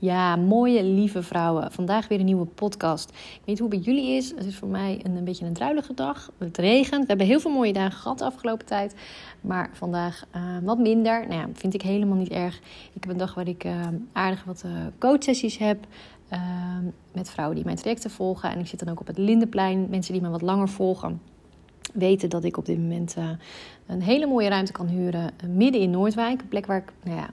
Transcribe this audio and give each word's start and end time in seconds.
Ja, 0.00 0.36
mooie, 0.36 0.82
lieve 0.82 1.22
vrouwen. 1.22 1.72
Vandaag 1.72 2.08
weer 2.08 2.18
een 2.18 2.24
nieuwe 2.24 2.44
podcast. 2.44 3.10
Ik 3.10 3.40
weet 3.44 3.58
hoe 3.58 3.70
het 3.70 3.84
bij 3.84 3.94
jullie 3.94 4.16
is. 4.16 4.30
Het 4.30 4.44
is 4.44 4.56
voor 4.56 4.68
mij 4.68 5.00
een, 5.02 5.16
een 5.16 5.24
beetje 5.24 5.46
een 5.46 5.52
druilige 5.52 5.94
dag. 5.94 6.30
Het 6.38 6.58
regent. 6.58 7.00
We 7.00 7.08
hebben 7.08 7.26
heel 7.26 7.40
veel 7.40 7.50
mooie 7.50 7.72
dagen 7.72 7.98
gehad 7.98 8.18
de 8.18 8.24
afgelopen 8.24 8.66
tijd. 8.66 8.94
Maar 9.40 9.70
vandaag 9.72 10.24
uh, 10.36 10.42
wat 10.62 10.78
minder. 10.78 11.26
Nou 11.28 11.40
ja, 11.40 11.48
vind 11.52 11.74
ik 11.74 11.82
helemaal 11.82 12.16
niet 12.16 12.28
erg. 12.28 12.58
Ik 12.92 13.02
heb 13.02 13.08
een 13.12 13.18
dag 13.18 13.34
waar 13.34 13.48
ik 13.48 13.64
uh, 13.64 13.86
aardig 14.12 14.44
wat 14.44 14.62
uh, 14.66 14.72
coachsessies 14.98 15.58
heb. 15.58 15.78
met 17.12 17.30
vrouwen 17.30 17.56
die 17.56 17.64
mijn 17.64 17.76
trajecten 17.76 18.10
volgen. 18.10 18.50
En 18.50 18.58
ik 18.58 18.66
zit 18.66 18.78
dan 18.78 18.88
ook 18.88 19.00
op 19.00 19.06
het 19.06 19.18
Lindenplein. 19.18 19.86
Mensen 19.90 20.12
die 20.12 20.22
me 20.22 20.28
wat 20.28 20.42
langer 20.42 20.68
volgen 20.68 21.20
weten 21.92 22.30
dat 22.30 22.44
ik 22.44 22.56
op 22.56 22.66
dit 22.66 22.78
moment 22.78 23.16
een 23.86 24.02
hele 24.02 24.26
mooie 24.26 24.48
ruimte 24.48 24.72
kan 24.72 24.86
huren 24.86 25.30
midden 25.46 25.80
in 25.80 25.90
Noordwijk. 25.90 26.40
Een 26.40 26.48
plek 26.48 26.66
waar 26.66 26.76
ik 26.76 26.92
nou 27.02 27.16
ja, 27.16 27.30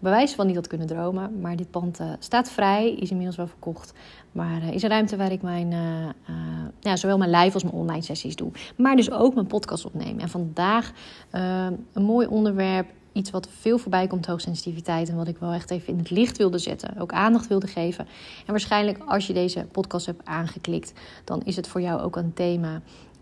bewijs 0.00 0.32
van 0.32 0.46
niet 0.46 0.56
had 0.56 0.66
kunnen 0.66 0.86
dromen. 0.86 1.40
Maar 1.40 1.56
dit 1.56 1.70
pand 1.70 2.00
uh, 2.00 2.06
staat 2.18 2.50
vrij, 2.50 2.92
is 2.92 3.10
inmiddels 3.10 3.36
wel 3.36 3.46
verkocht. 3.46 3.92
Maar 4.32 4.62
uh, 4.62 4.72
is 4.72 4.82
een 4.82 4.88
ruimte 4.88 5.16
waar 5.16 5.32
ik 5.32 5.42
mijn, 5.42 5.72
uh, 5.72 6.34
ja, 6.80 6.96
zowel 6.96 7.18
mijn 7.18 7.30
live 7.30 7.54
als 7.54 7.62
mijn 7.62 7.74
online 7.74 8.02
sessies 8.02 8.36
doe. 8.36 8.50
Maar 8.76 8.96
dus 8.96 9.10
ook 9.10 9.34
mijn 9.34 9.46
podcast 9.46 9.84
opneem. 9.84 10.18
En 10.18 10.28
vandaag 10.28 10.92
een 11.30 12.02
mooi 12.02 12.26
onderwerp. 12.26 12.88
Iets 13.12 13.30
wat 13.30 13.48
veel 13.58 13.78
voorbij 13.78 14.06
komt, 14.06 14.26
hoogsensitiviteit. 14.26 15.08
En 15.08 15.16
wat 15.16 15.28
ik 15.28 15.38
wel 15.38 15.52
echt 15.52 15.70
even 15.70 15.92
in 15.92 15.98
het 15.98 16.10
licht 16.10 16.36
wilde 16.36 16.58
zetten. 16.58 16.98
Ook 16.98 17.12
aandacht 17.12 17.46
wilde 17.46 17.66
geven. 17.66 18.06
En 18.46 18.50
waarschijnlijk 18.50 18.98
als 19.06 19.26
je 19.26 19.32
deze 19.32 19.66
podcast 19.72 20.06
hebt 20.06 20.24
aangeklikt, 20.24 20.92
dan 21.24 21.42
is 21.44 21.56
het 21.56 21.68
voor 21.68 21.80
jou 21.80 22.00
ook 22.00 22.16
een 22.16 22.34
thema 22.34 22.80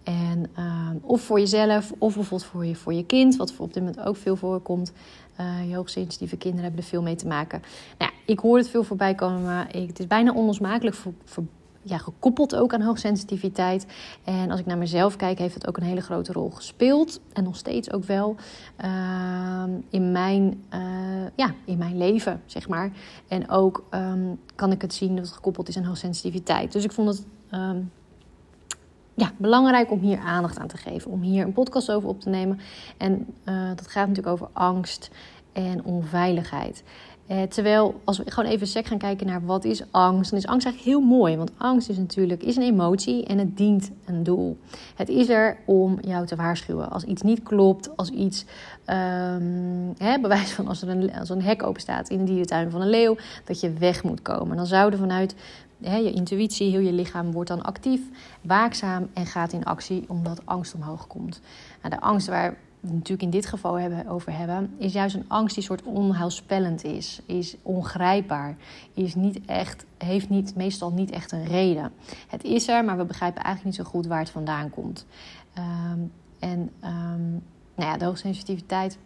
en, 0.09 0.47
uh, 0.59 0.91
of 1.01 1.21
voor 1.21 1.39
jezelf, 1.39 1.93
of 1.99 2.15
bijvoorbeeld 2.15 2.51
voor 2.51 2.67
je, 2.67 2.75
voor 2.77 2.95
je 2.95 3.05
kind, 3.05 3.37
wat 3.37 3.57
op 3.59 3.75
dit 3.75 3.83
moment 3.83 4.07
ook 4.07 4.17
veel 4.17 4.37
voorkomt. 4.37 4.93
Uh, 5.41 5.69
je 5.69 5.75
hoogsensitieve 5.75 6.37
kinderen 6.37 6.65
hebben 6.65 6.83
er 6.83 6.89
veel 6.89 7.03
mee 7.03 7.15
te 7.15 7.27
maken. 7.27 7.63
Nou, 7.99 8.13
ik 8.27 8.39
hoor 8.39 8.57
het 8.57 8.69
veel 8.69 8.83
voorbij 8.83 9.15
komen, 9.15 9.43
maar 9.43 9.67
het 9.67 9.99
is 9.99 10.07
bijna 10.07 10.33
onlosmakelijk 10.33 10.97
voor, 11.25 11.45
ja, 11.83 11.99
gekoppeld 11.99 12.57
ook 12.57 12.75
aan 12.75 12.81
hoogsensitiviteit. 12.81 13.87
En 14.25 14.51
als 14.51 14.61
ik 14.61 14.67
naar 14.67 14.79
mezelf 14.79 15.17
kijk, 15.17 15.39
heeft 15.39 15.55
het 15.55 15.67
ook 15.67 15.77
een 15.77 15.83
hele 15.83 16.01
grote 16.01 16.33
rol 16.33 16.51
gespeeld. 16.51 17.21
En 17.33 17.45
nog 17.45 17.57
steeds 17.57 17.93
ook 17.93 18.05
wel 18.05 18.37
uh, 18.85 19.63
in, 19.91 20.13
mijn, 20.13 20.65
uh, 20.75 20.81
ja, 21.37 21.55
in 21.65 21.79
mijn 21.79 21.99
leven, 21.99 22.43
zeg 22.47 22.69
maar. 22.69 22.91
En 23.29 23.51
ook 23.51 23.85
um, 23.91 24.41
kan 24.55 24.73
ik 24.73 24.83
het 24.83 24.95
zien 24.95 25.17
dat 25.17 25.25
het 25.25 25.35
gekoppeld 25.35 25.69
is 25.69 25.77
aan 25.77 25.85
hoogsensitiviteit. 25.85 26.73
Dus 26.73 26.85
ik 26.85 26.93
vond 26.93 27.09
het 27.09 27.27
ja, 29.19 29.33
belangrijk 29.37 29.91
om 29.91 30.01
hier 30.01 30.19
aandacht 30.19 30.59
aan 30.59 30.67
te 30.67 30.77
geven. 30.77 31.11
Om 31.11 31.23
hier 31.23 31.45
een 31.45 31.53
podcast 31.53 31.91
over 31.91 32.09
op 32.09 32.21
te 32.21 32.29
nemen. 32.29 32.61
En 32.97 33.27
uh, 33.45 33.69
dat 33.69 33.87
gaat 33.87 34.09
natuurlijk 34.09 34.35
over 34.35 34.49
angst 34.53 35.11
en 35.53 35.85
onveiligheid. 35.85 36.83
Uh, 37.29 37.43
terwijl 37.43 38.01
als 38.05 38.19
we 38.19 38.31
gewoon 38.31 38.51
even 38.51 38.67
sec 38.67 38.87
gaan 38.87 38.99
kijken 38.99 39.27
naar 39.27 39.45
wat 39.45 39.65
is 39.65 39.83
angst, 39.91 40.31
dan 40.31 40.39
is 40.39 40.47
angst 40.47 40.67
eigenlijk 40.67 40.97
heel 40.97 41.09
mooi. 41.09 41.37
Want 41.37 41.51
angst 41.57 41.89
is 41.89 41.97
natuurlijk 41.97 42.43
is 42.43 42.57
een 42.57 42.63
emotie 42.63 43.27
en 43.27 43.39
het 43.39 43.57
dient 43.57 43.91
een 44.05 44.23
doel. 44.23 44.59
Het 44.95 45.09
is 45.09 45.29
er 45.29 45.57
om 45.67 45.99
jou 46.01 46.27
te 46.27 46.37
waarschuwen. 46.37 46.91
Als 46.91 47.05
iets 47.05 47.23
niet 47.23 47.43
klopt, 47.43 47.97
als 47.97 48.11
iets, 48.11 48.45
um, 48.87 49.95
hè, 49.97 50.19
bewijs 50.29 50.51
van 50.51 50.69
als 50.69 50.83
er 50.83 50.89
een, 50.89 51.15
als 51.15 51.31
er 51.31 51.37
een 51.37 51.43
hek 51.43 51.63
open 51.63 51.81
staat 51.81 52.09
in 52.09 52.19
de 52.19 52.25
dierentuin 52.25 52.71
van 52.71 52.81
een 52.81 52.91
leeuw, 52.91 53.17
dat 53.45 53.61
je 53.61 53.73
weg 53.73 54.03
moet 54.03 54.23
komen. 54.23 54.57
Dan 54.57 54.67
zouden 54.67 54.99
vanuit 54.99 55.35
je 55.79 56.13
intuïtie, 56.13 56.71
heel 56.71 56.81
je 56.81 56.93
lichaam 56.93 57.33
wordt 57.33 57.49
dan 57.49 57.63
actief, 57.63 58.01
waakzaam 58.41 59.09
en 59.13 59.27
gaat 59.27 59.53
in 59.53 59.65
actie 59.65 60.05
omdat 60.09 60.47
angst 60.47 60.75
omhoog 60.75 61.07
komt. 61.07 61.41
Nou, 61.83 61.95
de 61.95 62.01
angst 62.01 62.27
waar 62.27 62.57
we 62.81 62.93
natuurlijk 62.93 63.23
in 63.23 63.31
dit 63.31 63.47
geval 63.47 63.79
hebben, 63.79 64.07
over 64.07 64.37
hebben, 64.37 64.75
is 64.79 64.93
juist 64.93 65.15
een 65.15 65.29
angst 65.29 65.55
die 65.55 65.65
soort 65.65 65.83
onheilspellend 65.83 66.85
is, 66.85 67.21
is 67.27 67.57
ongrijpbaar, 67.63 68.57
is 68.95 69.15
niet 69.15 69.41
echt, 69.47 69.85
heeft 69.99 70.29
niet, 70.29 70.55
meestal 70.55 70.91
niet 70.91 71.11
echt 71.11 71.33
een 71.33 71.47
reden. 71.47 71.93
Het 72.29 72.45
is 72.45 72.69
er, 72.69 72.85
maar 72.85 72.97
we 72.97 73.05
begrijpen 73.05 73.43
eigenlijk 73.43 73.77
niet 73.77 73.87
zo 73.87 73.91
goed 73.91 74.07
waar 74.07 74.19
het 74.19 74.31
vandaan 74.31 74.71
komt. 74.71 75.07
Um, 75.59 76.13
en 76.39 76.71
um, 76.85 77.43
nou 77.75 77.91
ja, 77.91 77.97
de 77.97 78.05
hoogsensitiviteit 78.05 78.99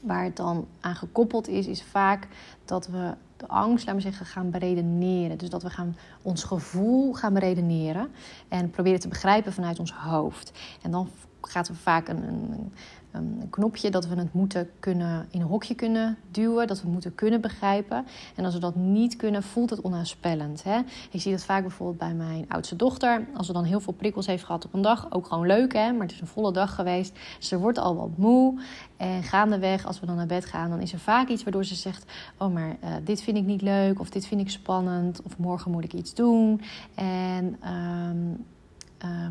waar 0.00 0.24
het 0.24 0.36
dan 0.36 0.66
aan 0.80 0.94
gekoppeld 0.94 1.48
is, 1.48 1.66
is 1.66 1.82
vaak 1.82 2.28
dat 2.64 2.86
we 2.86 3.14
de 3.42 3.48
angst, 3.48 3.86
laten 3.86 4.02
we 4.02 4.08
zeggen, 4.08 4.26
gaan 4.26 4.50
beredeneren. 4.50 5.38
Dus 5.38 5.50
dat 5.50 5.62
we 5.62 5.70
gaan 5.70 5.96
ons 6.22 6.44
gevoel 6.44 7.12
gaan 7.12 7.32
beredeneren 7.32 8.08
en 8.48 8.70
proberen 8.70 9.00
te 9.00 9.08
begrijpen 9.08 9.52
vanuit 9.52 9.78
ons 9.78 9.92
hoofd. 9.92 10.52
En 10.82 10.90
dan 10.90 11.08
gaat 11.40 11.68
er 11.68 11.74
vaak 11.74 12.08
een, 12.08 12.22
een, 12.22 12.72
een, 13.12 13.46
knopje 13.50 13.90
dat 13.90 14.06
we 14.06 14.14
het 14.14 14.32
moeten 14.32 14.70
kunnen 14.80 15.26
in 15.30 15.40
een 15.40 15.46
hokje 15.46 15.74
kunnen 15.74 16.18
duwen, 16.30 16.66
dat 16.66 16.82
we 16.82 16.88
moeten 16.88 17.14
kunnen 17.14 17.40
begrijpen. 17.40 18.06
En 18.34 18.44
als 18.44 18.54
we 18.54 18.60
dat 18.60 18.76
niet 18.76 19.16
kunnen, 19.16 19.42
voelt 19.42 19.70
het 19.70 19.80
onaanspellend. 19.80 20.62
Hè? 20.62 20.80
Ik 21.10 21.20
zie 21.20 21.32
dat 21.32 21.44
vaak 21.44 21.62
bijvoorbeeld 21.62 21.98
bij 21.98 22.14
mijn 22.14 22.44
oudste 22.48 22.76
dochter. 22.76 23.26
Als 23.34 23.46
ze 23.46 23.52
dan 23.52 23.64
heel 23.64 23.80
veel 23.80 23.92
prikkels 23.92 24.26
heeft 24.26 24.44
gehad 24.44 24.64
op 24.64 24.74
een 24.74 24.82
dag, 24.82 25.12
ook 25.12 25.26
gewoon 25.26 25.46
leuk 25.46 25.72
hè, 25.72 25.92
maar 25.92 26.06
het 26.06 26.12
is 26.12 26.20
een 26.20 26.26
volle 26.26 26.52
dag 26.52 26.74
geweest. 26.74 27.18
Ze 27.38 27.58
wordt 27.58 27.78
al 27.78 27.96
wat 27.96 28.16
moe 28.16 28.60
en 28.96 29.22
gaandeweg, 29.22 29.86
als 29.86 30.00
we 30.00 30.06
dan 30.06 30.16
naar 30.16 30.26
bed 30.26 30.44
gaan, 30.44 30.70
dan 30.70 30.80
is 30.80 30.92
er 30.92 30.98
vaak 30.98 31.28
iets 31.28 31.42
waardoor 31.42 31.64
ze 31.64 31.74
zegt: 31.74 32.12
Oh, 32.38 32.52
maar 32.52 32.76
uh, 32.84 32.90
dit 33.04 33.22
vind 33.22 33.36
ik 33.36 33.44
niet 33.44 33.62
leuk, 33.62 34.00
of 34.00 34.10
dit 34.10 34.26
vind 34.26 34.40
ik 34.40 34.50
spannend, 34.50 35.22
of 35.22 35.38
morgen 35.38 35.70
moet 35.70 35.84
ik 35.84 35.92
iets 35.92 36.14
doen. 36.14 36.60
En 36.94 37.58
um, 37.70 38.46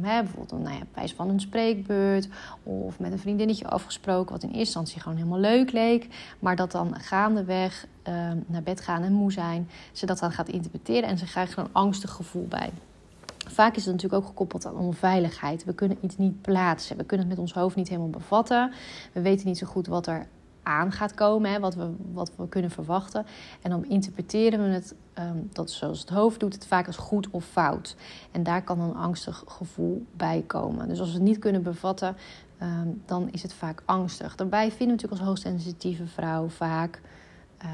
Bijvoorbeeld 0.02 0.64
nou 0.64 0.80
wijze 0.94 1.16
van 1.16 1.30
een 1.30 1.40
spreekbeurt 1.40 2.28
of 2.64 3.00
met 3.00 3.12
een 3.12 3.20
vriendinnetje 3.20 3.68
afgesproken, 3.68 4.32
wat 4.32 4.44
in 4.44 4.50
eerste 4.50 4.60
instantie 4.60 5.02
gewoon 5.02 5.18
helemaal 5.18 5.40
leuk 5.40 5.72
leek, 5.72 6.08
maar 6.40 6.56
dat 6.56 6.72
dan 6.72 6.96
gaandeweg 7.00 7.88
um, 8.08 8.44
naar 8.48 8.64
bed 8.64 8.82
gaan 8.82 9.04
en 9.04 9.14
moe 9.14 9.32
zijn, 9.32 9.70
ze 9.92 10.06
dat 10.06 10.20
dan 10.20 10.32
gaat 10.32 10.50
interpreteren 10.50 11.10
en 11.10 11.18
ze 11.18 11.26
krijgt 11.26 11.58
een 11.58 11.68
angstig 11.72 12.12
gevoel 12.12 12.48
bij. 12.48 12.70
Vaak 13.48 13.76
is 13.76 13.86
het 13.86 13.94
natuurlijk 13.94 14.22
ook 14.22 14.30
gekoppeld 14.30 14.66
aan 14.66 14.76
onveiligheid. 14.76 15.64
We 15.64 15.74
kunnen 15.74 15.98
iets 16.02 16.18
niet 16.18 16.42
plaatsen. 16.42 16.98
We 16.98 17.04
kunnen 17.04 17.28
het 17.28 17.36
met 17.36 17.46
ons 17.46 17.54
hoofd 17.54 17.76
niet 17.76 17.88
helemaal 17.90 18.10
bevatten. 18.10 18.72
We 19.14 19.22
weten 19.22 19.48
niet 19.48 19.58
zo 19.58 19.68
goed 19.68 19.88
wat 19.88 20.08
er 20.08 20.28
aan 20.64 20.92
gaat 20.92 21.14
komen, 21.14 21.52
hè, 21.52 21.60
wat, 21.60 21.76
we, 21.76 21.90
wat 22.12 22.32
we 22.36 22.48
kunnen 22.50 22.72
verwachten. 22.72 23.26
En 23.62 23.70
dan 23.70 23.86
interpreteren 23.86 24.64
we 24.64 24.70
het, 24.70 24.96
um, 25.20 25.50
dat 25.52 25.72
zoals 25.72 26.00
het 26.00 26.10
hoofd 26.10 26.40
doet, 26.40 26.54
het 26.54 26.68
vaak 26.68 26.88
als 26.88 26.98
goed 26.98 27.30
of 27.30 27.46
fout. 27.46 27.96
En 28.32 28.44
daar 28.44 28.64
kan 28.64 28.80
een 28.80 28.96
angstig 28.96 29.44
gevoel 29.48 30.06
bij 30.18 30.44
komen. 30.48 30.88
Dus 30.88 31.00
als 31.00 31.08
we 31.08 31.14
het 31.14 31.24
niet 31.24 31.40
kunnen 31.40 31.64
bevatten, 31.64 32.16
um, 32.62 33.02
dan 33.06 33.30
is 33.32 33.42
het 33.42 33.54
vaak 33.54 33.82
angstig. 33.86 34.36
Daarbij 34.36 34.68
vinden 34.68 34.86
we 34.88 34.92
natuurlijk 34.92 35.22
als 35.22 35.30
hoogsensitieve 35.30 36.08
vrouw 36.08 36.48
vaak. 36.50 37.02
Uh, 37.64 37.70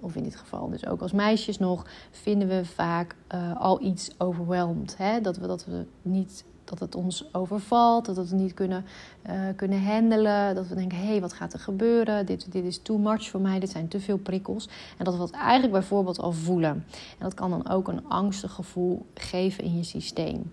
of 0.00 0.16
in 0.16 0.22
dit 0.22 0.36
geval 0.36 0.68
dus 0.68 0.86
ook 0.86 1.00
als 1.00 1.12
meisjes 1.12 1.58
nog, 1.58 1.86
vinden 2.10 2.48
we 2.48 2.64
vaak 2.64 3.16
uh, 3.34 3.60
al 3.60 3.82
iets 3.82 4.10
overweldigd. 4.18 4.96
Dat, 5.22 5.36
we, 5.36 5.46
dat 5.46 5.64
we 5.64 5.86
niet 6.02 6.44
dat 6.64 6.78
het 6.78 6.94
ons 6.94 7.34
overvalt, 7.34 8.04
dat 8.04 8.16
we 8.16 8.20
het 8.20 8.32
niet 8.32 8.54
kunnen, 8.54 8.84
uh, 9.26 9.32
kunnen 9.56 9.84
handelen. 9.84 10.54
Dat 10.54 10.68
we 10.68 10.74
denken, 10.74 10.98
hé, 10.98 11.06
hey, 11.06 11.20
wat 11.20 11.32
gaat 11.32 11.52
er 11.52 11.58
gebeuren? 11.58 12.26
Dit, 12.26 12.52
dit 12.52 12.64
is 12.64 12.78
too 12.82 12.98
much 12.98 13.28
voor 13.28 13.40
mij, 13.40 13.60
dit 13.60 13.70
zijn 13.70 13.88
te 13.88 14.00
veel 14.00 14.18
prikkels. 14.18 14.68
En 14.98 15.04
dat 15.04 15.16
we 15.16 15.22
het 15.22 15.30
eigenlijk 15.30 15.72
bijvoorbeeld 15.72 16.18
al 16.18 16.32
voelen. 16.32 16.84
En 17.18 17.18
dat 17.18 17.34
kan 17.34 17.50
dan 17.50 17.68
ook 17.68 17.88
een 17.88 18.08
angstig 18.08 18.52
gevoel 18.52 19.06
geven 19.14 19.64
in 19.64 19.76
je 19.76 19.84
systeem. 19.84 20.52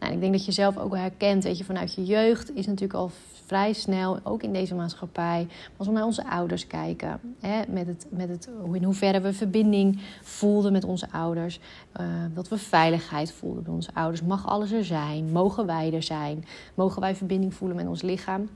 Nou, 0.00 0.12
ik 0.12 0.20
denk 0.20 0.32
dat 0.32 0.44
je 0.44 0.52
zelf 0.52 0.78
ook 0.78 0.96
herkent, 0.96 1.44
weet 1.44 1.58
je, 1.58 1.64
vanuit 1.64 1.94
je 1.94 2.04
jeugd 2.04 2.54
is 2.54 2.66
natuurlijk 2.66 2.98
al 2.98 3.10
vrij 3.50 3.72
snel, 3.72 4.18
ook 4.22 4.42
in 4.42 4.52
deze 4.52 4.74
maatschappij, 4.74 5.46
als 5.76 5.86
we 5.86 5.92
naar 5.92 6.04
onze 6.04 6.26
ouders 6.26 6.66
kijken, 6.66 7.20
hè, 7.40 7.62
met 7.68 7.86
het, 7.86 8.06
met 8.10 8.28
het, 8.28 8.48
in 8.72 8.84
hoeverre 8.84 9.20
we 9.20 9.32
verbinding 9.32 10.00
voelden 10.22 10.72
met 10.72 10.84
onze 10.84 11.06
ouders, 11.12 11.60
uh, 12.00 12.06
dat 12.34 12.48
we 12.48 12.58
veiligheid 12.58 13.32
voelden 13.32 13.62
bij 13.62 13.72
onze 13.72 13.90
ouders. 13.94 14.22
Mag 14.22 14.46
alles 14.46 14.72
er 14.72 14.84
zijn? 14.84 15.32
Mogen 15.32 15.66
wij 15.66 15.92
er 15.92 16.02
zijn? 16.02 16.44
Mogen 16.74 17.00
wij 17.00 17.14
verbinding 17.16 17.54
voelen 17.54 17.76
met 17.76 17.86
ons 17.86 18.02
lichaam? 18.02 18.48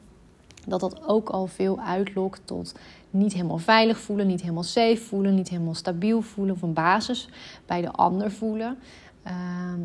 Dat 0.66 0.81
dat 0.81 1.06
ook 1.06 1.28
al 1.28 1.47
veel 1.47 1.81
uitlokt 1.81 2.41
tot 2.44 2.75
niet 3.11 3.32
helemaal 3.32 3.59
veilig 3.59 3.99
voelen, 3.99 4.26
niet 4.26 4.41
helemaal 4.41 4.62
safe 4.62 5.03
voelen, 5.03 5.34
niet 5.34 5.49
helemaal 5.49 5.75
stabiel 5.75 6.21
voelen 6.21 6.56
een 6.61 6.72
basis 6.72 7.29
bij 7.67 7.81
de 7.81 7.90
ander 7.93 8.31
voelen. 8.31 8.79
Uh, 9.26 9.32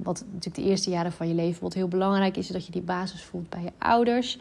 wat 0.03 0.25
natuurlijk 0.25 0.55
de 0.55 0.69
eerste 0.69 0.89
jaren 0.89 1.11
van 1.11 1.27
je 1.27 1.33
leven 1.33 1.61
wat 1.61 1.73
heel 1.73 1.87
belangrijk 1.87 2.37
is, 2.37 2.45
is 2.45 2.53
dat 2.53 2.65
je 2.65 2.71
die 2.71 2.81
basis 2.81 3.23
voelt 3.23 3.49
bij 3.49 3.61
je 3.61 3.71
ouders. 3.77 4.39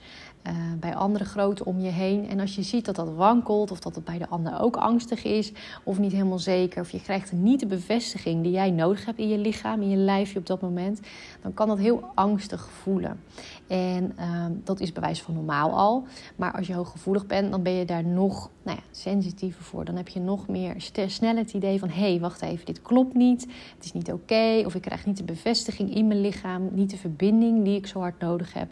Uh, 0.48 0.54
bij 0.80 0.94
andere 0.94 1.24
groten 1.24 1.66
om 1.66 1.80
je 1.80 1.90
heen. 1.90 2.28
En 2.28 2.40
als 2.40 2.54
je 2.54 2.62
ziet 2.62 2.84
dat 2.84 2.96
dat 2.96 3.14
wankelt, 3.14 3.70
of 3.70 3.80
dat 3.80 3.94
het 3.94 4.04
bij 4.04 4.18
de 4.18 4.28
ander 4.28 4.60
ook 4.60 4.76
angstig 4.76 5.24
is, 5.24 5.52
of 5.84 5.98
niet 5.98 6.12
helemaal 6.12 6.38
zeker, 6.38 6.80
of 6.80 6.90
je 6.90 7.02
krijgt 7.02 7.32
niet 7.32 7.60
de 7.60 7.66
bevestiging 7.66 8.42
die 8.42 8.52
jij 8.52 8.70
nodig 8.70 9.04
hebt 9.04 9.18
in 9.18 9.28
je 9.28 9.38
lichaam, 9.38 9.82
in 9.82 9.90
je 9.90 9.96
lijfje 9.96 10.38
op 10.38 10.46
dat 10.46 10.60
moment, 10.60 11.00
dan 11.42 11.54
kan 11.54 11.68
dat 11.68 11.78
heel 11.78 12.10
angstig 12.14 12.68
voelen. 12.70 13.20
En 13.66 14.12
uh, 14.18 14.46
dat 14.64 14.80
is 14.80 14.92
bewijs 14.92 15.22
van 15.22 15.34
normaal 15.34 15.70
al. 15.70 16.06
Maar 16.36 16.52
als 16.52 16.66
je 16.66 16.74
hooggevoelig 16.74 17.26
bent, 17.26 17.50
dan 17.50 17.62
ben 17.62 17.72
je 17.72 17.84
daar 17.84 18.04
nog 18.04 18.50
nou 18.62 18.76
ja, 18.76 18.82
sensitiever 18.90 19.62
voor. 19.62 19.84
Dan 19.84 19.96
heb 19.96 20.08
je 20.08 20.20
nog 20.20 20.48
meer 20.48 20.74
snel 21.06 21.36
het 21.36 21.52
idee 21.52 21.78
van: 21.78 21.88
hé, 21.88 22.10
hey, 22.10 22.20
wacht 22.20 22.42
even, 22.42 22.66
dit 22.66 22.82
klopt 22.82 23.14
niet, 23.14 23.46
het 23.76 23.84
is 23.84 23.92
niet 23.92 24.12
oké, 24.12 24.62
of 24.64 24.74
ik 24.74 24.82
krijg 24.82 25.06
niet 25.06 25.16
de 25.16 25.24
bevestiging 25.24 25.94
in 25.94 26.06
mijn 26.06 26.20
lichaam, 26.20 26.68
niet 26.72 26.90
de 26.90 26.96
verbinding 26.96 27.64
die 27.64 27.76
ik 27.76 27.86
zo 27.86 28.00
hard 28.00 28.20
nodig 28.20 28.52
heb. 28.52 28.70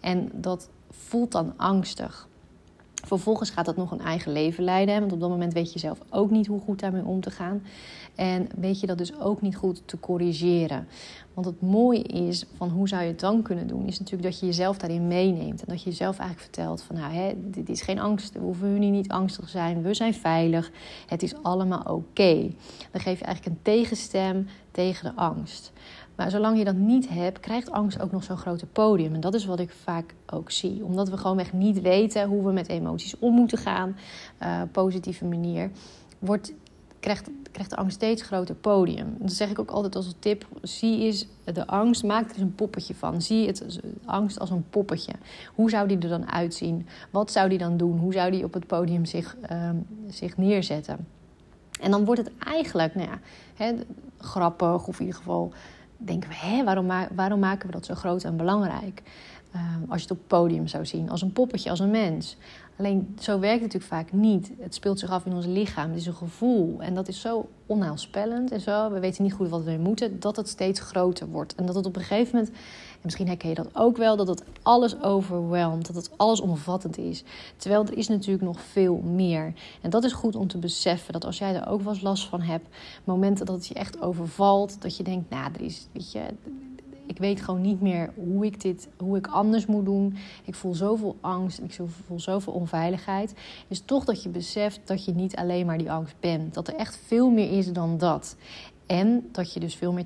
En 0.00 0.30
dat 0.34 0.68
voelt 1.06 1.32
dan 1.32 1.52
angstig. 1.56 2.28
Vervolgens 3.08 3.50
gaat 3.50 3.64
dat 3.64 3.76
nog 3.76 3.90
een 3.90 4.00
eigen 4.00 4.32
leven 4.32 4.64
leiden. 4.64 5.00
Want 5.00 5.12
op 5.12 5.20
dat 5.20 5.28
moment 5.28 5.52
weet 5.52 5.72
je 5.72 5.78
zelf 5.78 5.98
ook 6.10 6.30
niet 6.30 6.46
hoe 6.46 6.60
goed 6.60 6.80
daarmee 6.80 7.04
om 7.04 7.20
te 7.20 7.30
gaan. 7.30 7.62
En 8.14 8.48
weet 8.56 8.80
je 8.80 8.86
dat 8.86 8.98
dus 8.98 9.20
ook 9.20 9.40
niet 9.42 9.56
goed 9.56 9.82
te 9.84 10.00
corrigeren. 10.00 10.88
Want 11.34 11.46
het 11.46 11.60
mooie 11.60 12.02
is 12.02 12.44
van 12.56 12.68
hoe 12.68 12.88
zou 12.88 13.02
je 13.02 13.08
het 13.08 13.20
dan 13.20 13.42
kunnen 13.42 13.66
doen, 13.66 13.86
is 13.86 13.98
natuurlijk 13.98 14.30
dat 14.30 14.40
je 14.40 14.46
jezelf 14.46 14.78
daarin 14.78 15.06
meeneemt. 15.06 15.60
En 15.60 15.66
dat 15.68 15.82
je 15.82 15.90
jezelf 15.90 16.18
eigenlijk 16.18 16.54
vertelt 16.54 16.82
van 16.82 16.96
nou, 16.96 17.12
hè, 17.12 17.34
dit 17.36 17.68
is 17.68 17.82
geen 17.82 17.98
angst, 17.98 18.32
we 18.32 18.38
hoeven 18.38 18.78
nu 18.78 18.86
niet 18.86 19.08
angstig 19.08 19.44
te 19.44 19.50
zijn, 19.50 19.82
we 19.82 19.94
zijn 19.94 20.14
veilig, 20.14 20.70
het 21.06 21.22
is 21.22 21.42
allemaal 21.42 21.82
oké. 21.82 22.50
Dan 22.90 23.00
geef 23.00 23.18
je 23.18 23.24
eigenlijk 23.24 23.46
een 23.46 23.62
tegenstem 23.62 24.46
tegen 24.70 25.04
de 25.04 25.20
angst. 25.20 25.72
Maar 26.18 26.30
zolang 26.30 26.58
je 26.58 26.64
dat 26.64 26.74
niet 26.74 27.08
hebt, 27.08 27.40
krijgt 27.40 27.70
angst 27.70 28.00
ook 28.00 28.12
nog 28.12 28.24
zo'n 28.24 28.36
grote 28.36 28.66
podium. 28.66 29.14
En 29.14 29.20
dat 29.20 29.34
is 29.34 29.44
wat 29.44 29.60
ik 29.60 29.70
vaak 29.70 30.14
ook 30.26 30.50
zie. 30.50 30.84
Omdat 30.84 31.08
we 31.08 31.16
gewoonweg 31.16 31.52
niet 31.52 31.80
weten 31.80 32.28
hoe 32.28 32.44
we 32.44 32.52
met 32.52 32.68
emoties 32.68 33.18
om 33.18 33.34
moeten 33.34 33.58
gaan, 33.58 33.96
uh, 34.42 34.62
positieve 34.72 35.24
manier, 35.24 35.70
wordt 36.18 36.52
krijgt, 37.00 37.30
krijgt 37.52 37.70
de 37.70 37.76
angst 37.76 37.96
steeds 37.96 38.22
groter 38.22 38.54
podium. 38.54 39.16
Dat 39.18 39.32
zeg 39.32 39.50
ik 39.50 39.58
ook 39.58 39.70
altijd 39.70 39.96
als 39.96 40.06
een 40.06 40.18
tip. 40.18 40.46
Zie 40.62 41.04
eens 41.04 41.26
de 41.44 41.66
angst, 41.66 42.04
maak 42.04 42.30
er 42.30 42.40
een 42.40 42.54
poppetje 42.54 42.94
van. 42.94 43.22
Zie 43.22 43.46
het 43.46 43.80
angst 44.04 44.38
als 44.38 44.50
een 44.50 44.64
poppetje. 44.70 45.12
Hoe 45.54 45.70
zou 45.70 45.88
die 45.88 45.98
er 45.98 46.08
dan 46.08 46.30
uitzien? 46.30 46.86
Wat 47.10 47.32
zou 47.32 47.48
die 47.48 47.58
dan 47.58 47.76
doen? 47.76 47.98
Hoe 47.98 48.12
zou 48.12 48.30
die 48.30 48.44
op 48.44 48.54
het 48.54 48.66
podium 48.66 49.04
zich, 49.04 49.36
uh, 49.52 49.70
zich 50.08 50.36
neerzetten? 50.36 51.06
En 51.80 51.90
dan 51.90 52.04
wordt 52.04 52.20
het 52.20 52.32
eigenlijk 52.38 52.94
nou 52.94 53.08
ja, 53.08 53.18
hè, 53.54 53.74
grappig, 54.18 54.86
of 54.86 54.98
in 54.98 55.04
ieder 55.04 55.20
geval 55.20 55.52
denken 55.98 56.28
we: 56.28 56.36
hè, 56.36 56.64
waarom, 56.64 56.86
waarom 57.14 57.40
maken 57.40 57.66
we 57.66 57.72
dat 57.72 57.86
zo 57.86 57.94
groot 57.94 58.24
en 58.24 58.36
belangrijk? 58.36 59.02
Uh, 59.54 59.62
als 59.88 60.02
je 60.02 60.08
het 60.08 60.10
op 60.10 60.18
het 60.18 60.26
podium 60.26 60.66
zou 60.66 60.86
zien, 60.86 61.10
als 61.10 61.22
een 61.22 61.32
poppetje, 61.32 61.70
als 61.70 61.80
een 61.80 61.90
mens. 61.90 62.36
Alleen 62.78 63.16
zo 63.20 63.38
werkt 63.38 63.62
het 63.62 63.72
natuurlijk 63.72 63.92
vaak 63.92 64.12
niet. 64.12 64.50
Het 64.58 64.74
speelt 64.74 64.98
zich 64.98 65.10
af 65.10 65.26
in 65.26 65.32
ons 65.32 65.46
lichaam. 65.46 65.88
Het 65.90 65.98
is 65.98 66.06
een 66.06 66.14
gevoel. 66.14 66.76
En 66.80 66.94
dat 66.94 67.08
is 67.08 67.20
zo 67.20 67.48
onheilspellend 67.66 68.50
en 68.50 68.60
zo. 68.60 68.90
We 68.90 69.00
weten 69.00 69.22
niet 69.22 69.32
goed 69.32 69.48
wat 69.48 69.64
we 69.64 69.76
moeten. 69.80 70.20
Dat 70.20 70.36
het 70.36 70.48
steeds 70.48 70.80
groter 70.80 71.28
wordt. 71.28 71.54
En 71.54 71.66
dat 71.66 71.74
het 71.74 71.86
op 71.86 71.96
een 71.96 72.02
gegeven 72.02 72.36
moment, 72.36 72.56
en 72.98 73.04
misschien 73.04 73.26
herken 73.26 73.48
je 73.48 73.54
dat 73.54 73.76
ook 73.76 73.96
wel, 73.96 74.16
dat 74.16 74.28
het 74.28 74.42
alles 74.62 75.02
overweldigt. 75.02 75.86
Dat 75.86 75.96
het 75.96 76.10
alles 76.16 76.40
omvattend 76.40 76.98
is. 76.98 77.24
Terwijl 77.56 77.84
er 77.86 77.96
is 77.96 78.08
natuurlijk 78.08 78.44
nog 78.44 78.60
veel 78.60 78.96
meer. 78.96 79.52
En 79.82 79.90
dat 79.90 80.04
is 80.04 80.12
goed 80.12 80.36
om 80.36 80.48
te 80.48 80.58
beseffen. 80.58 81.12
Dat 81.12 81.24
als 81.24 81.38
jij 81.38 81.54
er 81.54 81.68
ook 81.68 81.82
wel 81.82 81.92
eens 81.92 82.02
last 82.02 82.28
van 82.28 82.40
hebt, 82.40 82.68
momenten 83.04 83.46
dat 83.46 83.56
het 83.56 83.66
je 83.66 83.74
echt 83.74 84.00
overvalt. 84.00 84.82
Dat 84.82 84.96
je 84.96 85.02
denkt, 85.02 85.30
nou, 85.30 85.52
er 85.54 85.60
is, 85.60 85.86
weet 85.92 86.12
je 86.12 86.20
ik 87.08 87.18
weet 87.18 87.40
gewoon 87.40 87.60
niet 87.60 87.80
meer 87.80 88.12
hoe 88.14 88.44
ik 88.44 88.60
dit, 88.60 88.88
hoe 88.98 89.16
ik 89.16 89.26
anders 89.26 89.66
moet 89.66 89.84
doen. 89.84 90.16
Ik 90.44 90.54
voel 90.54 90.74
zoveel 90.74 91.16
angst 91.20 91.58
en 91.58 91.64
ik 91.64 91.78
voel 92.06 92.20
zoveel 92.20 92.52
onveiligheid. 92.52 93.34
Is 93.68 93.80
toch 93.80 94.04
dat 94.04 94.22
je 94.22 94.28
beseft 94.28 94.80
dat 94.84 95.04
je 95.04 95.12
niet 95.12 95.36
alleen 95.36 95.66
maar 95.66 95.78
die 95.78 95.92
angst 95.92 96.14
bent. 96.20 96.54
Dat 96.54 96.68
er 96.68 96.74
echt 96.74 97.00
veel 97.06 97.30
meer 97.30 97.52
is 97.58 97.72
dan 97.72 97.98
dat. 97.98 98.36
En 98.86 99.28
dat 99.32 99.52
je 99.52 99.60
dus 99.60 99.74
veel 99.74 99.92
meer 99.92 100.04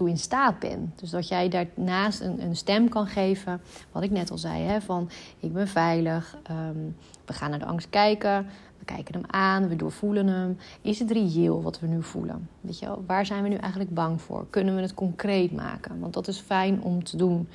toe 0.00 0.08
in 0.08 0.18
staat 0.18 0.58
bent. 0.58 0.98
Dus 1.00 1.10
dat 1.10 1.28
jij 1.28 1.48
daarnaast 1.48 2.20
een, 2.20 2.42
een 2.42 2.56
stem 2.56 2.88
kan 2.88 3.06
geven. 3.06 3.60
Wat 3.92 4.02
ik 4.02 4.10
net 4.10 4.30
al 4.30 4.38
zei, 4.38 4.62
hè, 4.62 4.80
van 4.80 5.10
ik 5.40 5.52
ben 5.52 5.68
veilig. 5.68 6.36
Ehm, 6.42 6.78
we 7.24 7.32
gaan 7.32 7.50
naar 7.50 7.58
de 7.58 7.64
angst 7.64 7.90
kijken. 7.90 8.46
We 8.78 8.84
kijken 8.84 9.14
hem 9.14 9.24
aan, 9.26 9.68
we 9.68 9.76
doorvoelen 9.76 10.26
hem. 10.26 10.58
Is 10.80 10.98
het 10.98 11.10
reëel 11.10 11.62
wat 11.62 11.80
we 11.80 11.86
nu 11.86 12.02
voelen? 12.02 12.48
Weet 12.60 12.78
je 12.78 12.86
wel? 12.86 13.04
Waar 13.06 13.26
zijn 13.26 13.42
we 13.42 13.48
nu 13.48 13.54
eigenlijk 13.54 13.94
bang 13.94 14.22
voor? 14.22 14.46
Kunnen 14.50 14.74
we 14.74 14.80
het 14.80 14.94
concreet 14.94 15.52
maken? 15.52 16.00
Want 16.00 16.14
dat 16.14 16.28
is 16.28 16.38
fijn 16.38 16.82
om 16.82 17.04
te 17.04 17.16
doen. 17.16 17.48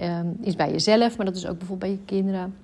Um, 0.00 0.36
is 0.40 0.56
bij 0.56 0.70
jezelf, 0.70 1.16
maar 1.16 1.26
dat 1.26 1.36
is 1.36 1.46
ook 1.46 1.58
bijvoorbeeld 1.58 1.90
bij 1.90 2.00
je 2.00 2.20
kinderen. 2.20 2.54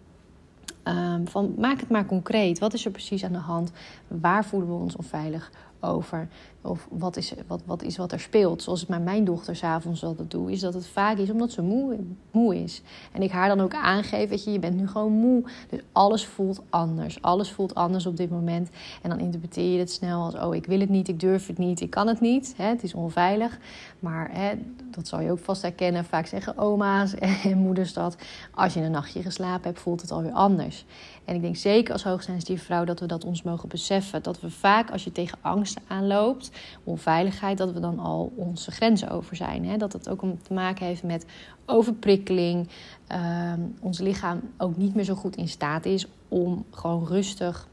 Um, 0.85 1.29
van, 1.29 1.55
maak 1.59 1.81
het 1.81 1.91
maar 1.91 2.07
concreet. 2.07 2.59
Wat 2.59 2.75
is 2.75 2.85
er 2.85 2.91
precies 2.91 3.25
aan 3.25 3.33
de 3.33 3.39
hand? 3.39 3.73
Waar 4.09 4.45
voelen 4.45 4.69
we 4.69 4.75
ons 4.75 4.97
onveilig 4.97 5.51
over? 5.81 6.29
Of 6.65 6.89
wat 6.91 7.17
is, 7.17 7.35
wat, 7.47 7.63
wat 7.65 7.83
is 7.83 7.97
wat 7.97 8.13
er 8.13 8.21
speelt? 8.21 8.63
Zoals 8.63 8.81
het 8.81 8.89
met 8.89 9.05
mijn 9.05 9.25
dochter 9.25 9.57
s'avonds 9.57 10.05
altijd 10.05 10.31
doe, 10.31 10.53
is 10.53 10.61
dat 10.61 10.75
het 10.75 10.87
vaak 10.87 11.19
is 11.19 11.31
omdat 11.31 11.53
ze 11.53 11.63
moe, 11.63 11.99
moe 12.31 12.63
is. 12.63 12.83
En 13.13 13.23
ik 13.23 13.31
haar 13.31 13.49
dan 13.49 13.61
ook 13.61 13.75
aangeef, 13.75 14.29
weet 14.29 14.45
je, 14.45 14.53
je 14.53 14.59
bent 14.59 14.77
nu 14.77 14.89
gewoon 14.89 15.13
moe. 15.13 15.45
Dus 15.69 15.81
alles 15.93 16.27
voelt 16.27 16.63
anders. 16.71 17.23
Alles 17.23 17.51
voelt 17.51 17.75
anders 17.75 18.07
op 18.07 18.17
dit 18.17 18.31
moment. 18.31 18.71
En 19.03 19.11
dan 19.11 19.19
interpreteer 19.19 19.73
je 19.73 19.79
het 19.79 19.91
snel 19.91 20.23
als, 20.23 20.35
oh, 20.35 20.55
ik 20.55 20.67
wil 20.67 20.81
het 20.81 20.89
niet, 20.89 21.09
ik 21.09 21.21
durf 21.21 21.47
het 21.47 21.59
niet, 21.59 21.81
ik 21.81 21.91
kan 21.91 22.07
het 22.07 22.21
niet. 22.21 22.55
Hè, 22.57 22.67
het 22.67 22.83
is 22.83 22.95
onveilig. 22.95 23.59
Maar 23.99 24.31
hè, 24.33 24.53
dat 24.91 25.09
zal 25.09 25.21
je 25.21 25.31
ook 25.31 25.39
vast 25.39 25.63
herkennen. 25.63 26.05
Vaak 26.05 26.27
zeggen 26.27 26.59
oma's 26.59 27.15
en 27.45 27.59
moeders 27.59 27.93
dat. 27.93 28.17
Als 28.55 28.75
je 28.75 28.81
een 28.81 28.91
nachtje 28.91 29.23
geslapen 29.23 29.65
hebt, 29.65 29.81
voelt 29.81 30.01
het 30.01 30.11
alweer 30.11 30.33
anders. 30.33 30.85
En 31.25 31.35
ik 31.35 31.41
denk 31.41 31.57
zeker 31.57 31.93
als 31.93 32.05
hoogsensitieve 32.05 32.65
vrouw 32.65 32.85
dat 32.85 33.01
we 33.01 33.07
dat 33.07 33.25
ons 33.25 33.43
mogen 33.43 33.69
beseffen. 33.69 34.23
Dat 34.23 34.41
we 34.41 34.51
vaak, 34.51 34.91
als 34.91 35.05
je 35.05 35.13
tegen 35.13 35.39
angsten 35.41 35.83
aanloopt, 35.87 36.51
onveiligheid, 36.85 37.59
dat 37.59 37.73
we 37.73 37.81
dan 37.81 37.99
al 37.99 38.33
onze 38.37 38.71
grenzen 38.71 39.11
over 39.11 39.37
zijn. 39.37 39.67
Hè? 39.67 39.77
Dat 39.77 39.93
het 39.93 40.09
ook 40.09 40.21
te 40.43 40.53
maken 40.53 40.87
heeft 40.87 41.03
met 41.03 41.27
overprikkeling. 41.67 42.69
Uh, 43.13 43.53
ons 43.81 43.99
lichaam 43.99 44.41
ook 44.59 44.77
niet 44.77 44.95
meer 44.95 45.05
zo 45.05 45.15
goed 45.15 45.37
in 45.37 45.49
staat 45.49 45.85
is 45.85 46.07
om 46.29 46.65
gewoon 46.71 47.07
rustig 47.07 47.69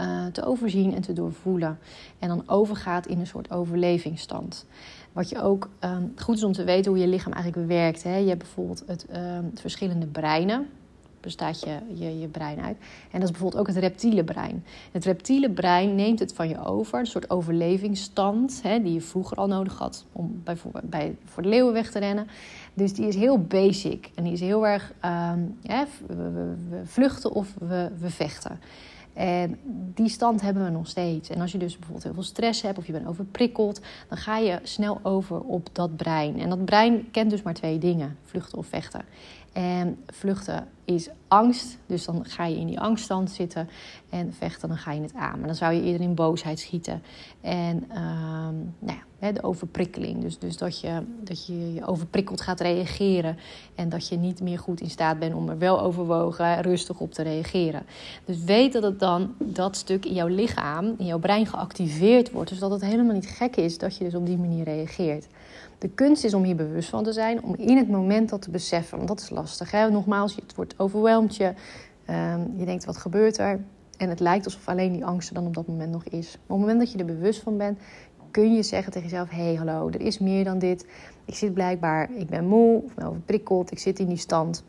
uh, 0.00 0.26
te 0.26 0.44
overzien 0.44 0.94
en 0.94 1.02
te 1.02 1.12
doorvoelen. 1.12 1.78
En 2.18 2.28
dan 2.28 2.42
overgaat 2.46 3.06
in 3.06 3.18
een 3.18 3.26
soort 3.26 3.50
overlevingsstand. 3.50 4.66
Wat 5.12 5.28
je 5.28 5.42
ook 5.42 5.68
um, 5.80 6.12
goed 6.16 6.36
is 6.36 6.44
om 6.44 6.52
te 6.52 6.64
weten 6.64 6.90
hoe 6.90 7.00
je 7.00 7.06
lichaam 7.06 7.32
eigenlijk 7.32 7.68
werkt. 7.68 8.02
Hè? 8.02 8.16
Je 8.16 8.28
hebt 8.28 8.38
bijvoorbeeld 8.38 8.82
het, 8.86 9.06
het 9.50 9.60
verschillende 9.60 10.06
breinen 10.06 10.68
bestaat 11.22 11.60
je, 11.60 11.78
je, 11.94 12.20
je 12.20 12.26
brein 12.26 12.60
uit. 12.60 12.76
En 13.10 13.20
dat 13.20 13.22
is 13.22 13.30
bijvoorbeeld 13.30 13.60
ook 13.60 13.66
het 13.66 13.76
reptiele 13.76 14.24
brein. 14.24 14.64
Het 14.92 15.04
reptiele 15.04 15.50
brein 15.50 15.94
neemt 15.94 16.18
het 16.18 16.34
van 16.34 16.48
je 16.48 16.64
over, 16.64 16.98
een 16.98 17.06
soort 17.06 17.30
overlevingsstand, 17.30 18.60
hè, 18.62 18.82
die 18.82 18.92
je 18.92 19.00
vroeger 19.00 19.36
al 19.36 19.46
nodig 19.46 19.78
had 19.78 20.04
om 20.12 20.40
bijvoorbeeld 20.44 20.90
bij, 20.90 21.16
voor 21.24 21.42
de 21.42 21.48
leeuwen 21.48 21.72
weg 21.72 21.90
te 21.90 21.98
rennen. 21.98 22.26
Dus 22.74 22.92
die 22.92 23.06
is 23.06 23.14
heel 23.14 23.38
basic 23.38 24.10
en 24.14 24.24
die 24.24 24.32
is 24.32 24.40
heel 24.40 24.66
erg 24.66 24.92
we, 25.00 26.30
we, 26.68 26.80
vluchten 26.84 27.32
of 27.32 27.54
we, 27.58 27.90
we 27.98 28.10
vechten. 28.10 28.60
En 29.12 29.58
die 29.94 30.08
stand 30.08 30.40
hebben 30.40 30.64
we 30.64 30.70
nog 30.70 30.86
steeds. 30.86 31.28
En 31.30 31.40
als 31.40 31.52
je 31.52 31.58
dus 31.58 31.72
bijvoorbeeld 31.72 32.04
heel 32.04 32.14
veel 32.14 32.22
stress 32.22 32.62
hebt 32.62 32.78
of 32.78 32.86
je 32.86 32.92
bent 32.92 33.06
overprikkeld, 33.06 33.80
dan 34.08 34.18
ga 34.18 34.38
je 34.38 34.58
snel 34.62 35.00
over 35.02 35.40
op 35.40 35.68
dat 35.72 35.96
brein. 35.96 36.40
En 36.40 36.48
dat 36.48 36.64
brein 36.64 37.10
kent 37.10 37.30
dus 37.30 37.42
maar 37.42 37.54
twee 37.54 37.78
dingen: 37.78 38.16
vluchten 38.24 38.58
of 38.58 38.66
vechten. 38.66 39.04
En 39.52 39.98
vluchten 40.06 40.68
is 40.84 41.08
angst, 41.28 41.78
dus 41.86 42.04
dan 42.04 42.24
ga 42.24 42.44
je 42.44 42.56
in 42.56 42.66
die 42.66 42.80
angststand 42.80 43.30
zitten. 43.30 43.68
En 44.10 44.32
vechten, 44.32 44.68
dan 44.68 44.78
ga 44.78 44.92
je 44.92 45.00
het 45.00 45.14
aan. 45.14 45.38
Maar 45.38 45.46
dan 45.46 45.56
zou 45.56 45.72
je 45.74 45.82
eerder 45.82 46.00
in 46.00 46.14
boosheid 46.14 46.58
schieten. 46.58 47.02
En 47.40 47.98
um, 47.98 48.71
de 49.30 49.42
overprikkeling. 49.42 50.20
Dus, 50.20 50.38
dus 50.38 50.56
dat, 50.56 50.80
je, 50.80 51.02
dat 51.20 51.46
je 51.46 51.74
je 51.74 51.86
overprikkeld 51.86 52.40
gaat 52.40 52.60
reageren. 52.60 53.36
En 53.74 53.88
dat 53.88 54.08
je 54.08 54.16
niet 54.16 54.40
meer 54.40 54.58
goed 54.58 54.80
in 54.80 54.90
staat 54.90 55.18
bent 55.18 55.34
om 55.34 55.48
er 55.48 55.58
wel 55.58 55.80
overwogen 55.80 56.62
rustig 56.62 57.00
op 57.00 57.12
te 57.12 57.22
reageren. 57.22 57.82
Dus 58.24 58.44
weet 58.44 58.72
dat 58.72 58.82
het 58.82 58.98
dan 58.98 59.34
dat 59.38 59.76
stuk 59.76 60.04
in 60.04 60.14
jouw 60.14 60.26
lichaam, 60.26 60.94
in 60.98 61.06
jouw 61.06 61.18
brein 61.18 61.46
geactiveerd 61.46 62.30
wordt. 62.30 62.50
Dus 62.50 62.58
dat 62.58 62.70
het 62.70 62.84
helemaal 62.84 63.14
niet 63.14 63.28
gek 63.28 63.56
is 63.56 63.78
dat 63.78 63.96
je 63.96 64.04
dus 64.04 64.14
op 64.14 64.26
die 64.26 64.38
manier 64.38 64.64
reageert. 64.64 65.26
De 65.78 65.88
kunst 65.88 66.24
is 66.24 66.34
om 66.34 66.42
hier 66.42 66.56
bewust 66.56 66.88
van 66.88 67.04
te 67.04 67.12
zijn, 67.12 67.42
om 67.42 67.54
in 67.54 67.76
het 67.76 67.88
moment 67.88 68.28
dat 68.28 68.42
te 68.42 68.50
beseffen. 68.50 68.96
Want 68.96 69.08
dat 69.08 69.20
is 69.20 69.30
lastig. 69.30 69.70
Hè? 69.70 69.90
Nogmaals, 69.90 70.34
het 70.34 70.54
wordt 70.54 70.74
overweldigd 70.76 71.36
je. 71.36 71.52
Um, 72.10 72.54
je 72.56 72.64
denkt, 72.64 72.84
wat 72.84 72.96
gebeurt 72.96 73.38
er? 73.38 73.60
En 73.96 74.08
het 74.08 74.20
lijkt 74.20 74.44
alsof 74.44 74.68
alleen 74.68 74.92
die 74.92 75.04
angst 75.04 75.28
er 75.28 75.34
dan 75.34 75.46
op 75.46 75.54
dat 75.54 75.66
moment 75.66 75.92
nog 75.92 76.04
is. 76.04 76.30
Maar 76.32 76.40
op 76.42 76.48
het 76.48 76.58
moment 76.58 76.78
dat 76.78 76.92
je 76.92 76.98
er 76.98 77.04
bewust 77.04 77.40
van 77.40 77.56
bent, 77.56 77.78
kun 78.32 78.54
je 78.54 78.62
zeggen 78.62 78.92
tegen 78.92 79.08
jezelf: 79.08 79.30
hé, 79.30 79.42
hey, 79.42 79.54
hallo, 79.54 79.88
er 79.88 80.00
is 80.00 80.18
meer 80.18 80.44
dan 80.44 80.58
dit. 80.58 80.86
Ik 81.24 81.34
zit 81.34 81.54
blijkbaar, 81.54 82.10
ik 82.12 82.28
ben 82.28 82.46
moe 82.46 82.82
of 82.84 82.94
ben 82.94 83.06
overprikkeld, 83.06 83.70
ik 83.70 83.78
zit 83.78 83.98
in 83.98 84.08
die 84.08 84.16
stand 84.16 84.64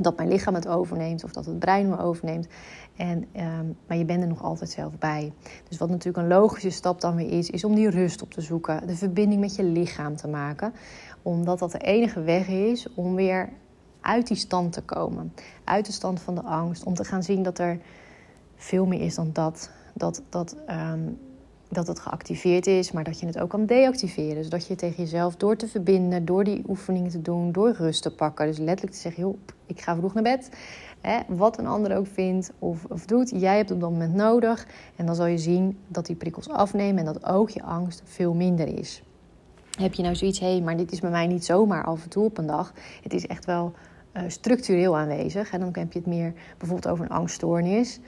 dat 0.00 0.16
mijn 0.16 0.28
lichaam 0.28 0.54
het 0.54 0.68
overneemt 0.68 1.24
of 1.24 1.32
dat 1.32 1.46
het 1.46 1.58
brein 1.58 1.88
me 1.88 1.98
overneemt. 1.98 2.46
En, 2.96 3.26
um, 3.36 3.76
maar 3.86 3.96
je 3.96 4.04
bent 4.04 4.22
er 4.22 4.28
nog 4.28 4.42
altijd 4.42 4.70
zelf 4.70 4.98
bij. 4.98 5.32
Dus 5.68 5.78
wat 5.78 5.88
natuurlijk 5.88 6.16
een 6.16 6.38
logische 6.38 6.70
stap 6.70 7.00
dan 7.00 7.16
weer 7.16 7.30
is, 7.30 7.50
is 7.50 7.64
om 7.64 7.74
die 7.74 7.90
rust 7.90 8.22
op 8.22 8.30
te 8.30 8.40
zoeken. 8.40 8.86
De 8.86 8.96
verbinding 8.96 9.40
met 9.40 9.56
je 9.56 9.64
lichaam 9.64 10.16
te 10.16 10.28
maken. 10.28 10.72
Omdat 11.22 11.58
dat 11.58 11.72
de 11.72 11.78
enige 11.78 12.20
weg 12.20 12.48
is 12.48 12.86
om 12.94 13.14
weer 13.14 13.48
uit 14.00 14.26
die 14.26 14.36
stand 14.36 14.72
te 14.72 14.82
komen. 14.82 15.32
Uit 15.64 15.86
de 15.86 15.92
stand 15.92 16.20
van 16.20 16.34
de 16.34 16.42
angst. 16.42 16.84
Om 16.84 16.94
te 16.94 17.04
gaan 17.04 17.22
zien 17.22 17.42
dat 17.42 17.58
er 17.58 17.78
veel 18.56 18.86
meer 18.86 19.00
is 19.00 19.14
dan 19.14 19.30
dat. 19.32 19.70
Dat, 19.94 20.22
dat, 20.28 20.56
um, 20.70 21.18
dat 21.72 21.86
het 21.86 22.00
geactiveerd 22.00 22.66
is, 22.66 22.92
maar 22.92 23.04
dat 23.04 23.20
je 23.20 23.26
het 23.26 23.38
ook 23.38 23.50
kan 23.50 23.66
deactiveren. 23.66 24.34
Dus 24.34 24.48
dat 24.48 24.66
je 24.66 24.74
tegen 24.74 25.02
jezelf 25.02 25.36
door 25.36 25.56
te 25.56 25.68
verbinden, 25.68 26.24
door 26.24 26.44
die 26.44 26.62
oefeningen 26.68 27.10
te 27.10 27.22
doen, 27.22 27.52
door 27.52 27.72
rust 27.72 28.02
te 28.02 28.14
pakken. 28.14 28.46
Dus 28.46 28.58
letterlijk 28.58 28.92
te 28.92 29.00
zeggen, 29.00 29.22
joh, 29.22 29.36
ik 29.66 29.80
ga 29.80 29.96
vroeg 29.96 30.14
naar 30.14 30.22
bed. 30.22 30.50
Hè, 31.00 31.18
wat 31.28 31.58
een 31.58 31.66
ander 31.66 31.96
ook 31.96 32.06
vindt 32.06 32.52
of, 32.58 32.84
of 32.88 33.06
doet, 33.06 33.30
jij 33.30 33.56
hebt 33.56 33.70
op 33.70 33.80
dat 33.80 33.90
moment 33.90 34.14
nodig. 34.14 34.66
En 34.96 35.06
dan 35.06 35.14
zal 35.14 35.26
je 35.26 35.38
zien 35.38 35.78
dat 35.88 36.06
die 36.06 36.16
prikkels 36.16 36.48
afnemen 36.48 36.98
en 36.98 37.04
dat 37.04 37.24
ook 37.24 37.50
je 37.50 37.62
angst 37.62 38.02
veel 38.04 38.34
minder 38.34 38.78
is. 38.78 39.02
Heb 39.78 39.94
je 39.94 40.02
nou 40.02 40.14
zoiets, 40.14 40.38
hé, 40.38 40.50
hey, 40.50 40.60
maar 40.60 40.76
dit 40.76 40.92
is 40.92 41.00
bij 41.00 41.10
mij 41.10 41.26
niet 41.26 41.44
zomaar 41.44 41.84
af 41.84 42.02
en 42.02 42.08
toe 42.08 42.24
op 42.24 42.38
een 42.38 42.46
dag. 42.46 42.72
Het 43.02 43.12
is 43.12 43.26
echt 43.26 43.44
wel 43.44 43.72
structureel 44.26 44.96
aanwezig. 44.96 45.52
En 45.52 45.60
dan 45.60 45.68
heb 45.72 45.92
je 45.92 45.98
het 45.98 46.08
meer 46.08 46.32
bijvoorbeeld 46.58 46.92
over 46.92 47.04
een 47.04 47.10
angststoornis. 47.10 48.00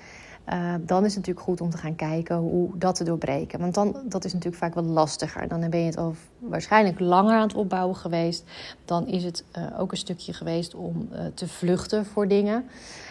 Uh, 0.52 0.74
dan 0.80 1.04
is 1.04 1.14
het 1.14 1.16
natuurlijk 1.16 1.46
goed 1.46 1.60
om 1.60 1.70
te 1.70 1.76
gaan 1.76 1.96
kijken 1.96 2.36
hoe 2.36 2.78
dat 2.78 2.94
te 2.94 3.04
doorbreken. 3.04 3.60
Want 3.60 3.74
dan, 3.74 3.96
dat 4.04 4.24
is 4.24 4.32
natuurlijk 4.32 4.62
vaak 4.62 4.74
wat 4.74 4.84
lastiger. 4.84 5.48
Dan 5.48 5.70
ben 5.70 5.80
je 5.80 5.86
het 5.86 5.96
al 5.96 6.14
waarschijnlijk 6.38 7.00
langer 7.00 7.34
aan 7.34 7.46
het 7.46 7.54
opbouwen 7.54 7.96
geweest. 7.96 8.44
Dan 8.84 9.06
is 9.06 9.24
het 9.24 9.44
uh, 9.58 9.80
ook 9.80 9.90
een 9.90 9.96
stukje 9.96 10.32
geweest 10.32 10.74
om 10.74 11.08
uh, 11.12 11.20
te 11.34 11.48
vluchten 11.48 12.06
voor 12.06 12.28
dingen. 12.28 12.64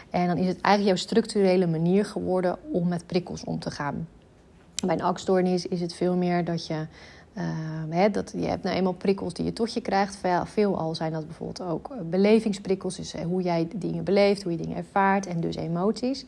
En 0.10 0.28
dan 0.28 0.38
is 0.38 0.48
het 0.48 0.62
eigenlijk 0.62 0.98
jouw 0.98 1.08
structurele 1.08 1.68
manier 1.68 2.06
geworden 2.06 2.58
om 2.72 2.88
met 2.88 3.08
prikkels 3.08 3.44
om 3.44 3.60
te 3.60 3.72
gaan. 3.72 4.08
Bij 4.86 4.96
een 4.96 5.02
angststoornis 5.02 5.68
is 5.68 5.82
het 5.82 5.94
veel 5.94 6.16
meer 6.16 6.46
dat 6.46 6.68
je. 6.68 6.86
He, 7.90 8.10
dat, 8.10 8.34
je 8.36 8.46
hebt 8.46 8.64
nou 8.64 8.76
eenmaal 8.76 8.94
prikkels 8.94 9.34
die 9.34 9.46
je 9.46 9.54
tot 9.54 9.74
je 9.74 9.82
krijgt. 9.82 10.16
Veel, 10.16 10.46
veelal 10.46 10.96
zijn 10.96 11.12
dat 11.12 11.26
bijvoorbeeld 11.26 11.70
ook 11.70 12.10
belevingsprikkels. 12.10 12.96
Dus 12.96 13.14
hoe 13.14 13.42
jij 13.42 13.68
dingen 13.76 14.04
beleeft, 14.04 14.44
hoe 14.44 14.52
je 14.52 14.58
dingen 14.58 14.78
ervaart 14.78 15.26
en 15.26 15.40
dus 15.40 15.56
emoties. 15.56 16.26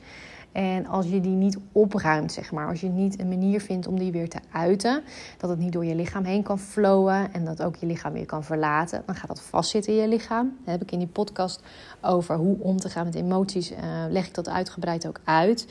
En 0.56 0.86
als 0.86 1.08
je 1.08 1.22
die 1.22 1.36
niet 1.36 1.58
opruimt, 1.72 2.32
zeg 2.32 2.52
maar, 2.52 2.68
als 2.68 2.82
je 2.82 2.88
niet 2.88 3.20
een 3.20 3.28
manier 3.28 3.62
vindt 3.62 3.88
om 3.88 4.00
die 4.00 4.12
weer 4.12 4.30
te 4.30 4.40
uiten, 4.52 5.04
dat 5.38 5.50
het 5.50 5.60
niet 5.60 5.72
door 5.72 5.86
je 5.86 5.96
lichaam 5.96 6.24
heen 6.24 6.44
kan 6.44 6.60
flowen 6.60 7.34
en 7.34 7.46
dat 7.46 7.64
ook 7.64 7.76
je 7.76 7.86
lichaam 7.86 8.14
weer 8.14 8.26
kan 8.26 8.44
verlaten, 8.44 9.04
dan 9.06 9.16
gaat 9.16 9.28
dat 9.28 9.42
vastzitten 9.42 9.94
in 9.94 10.00
je 10.00 10.08
lichaam. 10.08 10.58
Heb 10.64 10.82
ik 10.82 10.92
in 10.92 11.00
die 11.00 11.08
podcast 11.08 11.62
over 12.02 12.36
hoe 12.36 12.58
om 12.60 12.78
te 12.78 12.90
gaan 12.90 13.06
met 13.06 13.16
emoties, 13.16 13.72
uh, 13.72 13.78
leg 14.10 14.28
ik 14.28 14.34
dat 14.34 14.50
uitgebreid 14.50 15.08
ook 15.08 15.20
uit. 15.24 15.68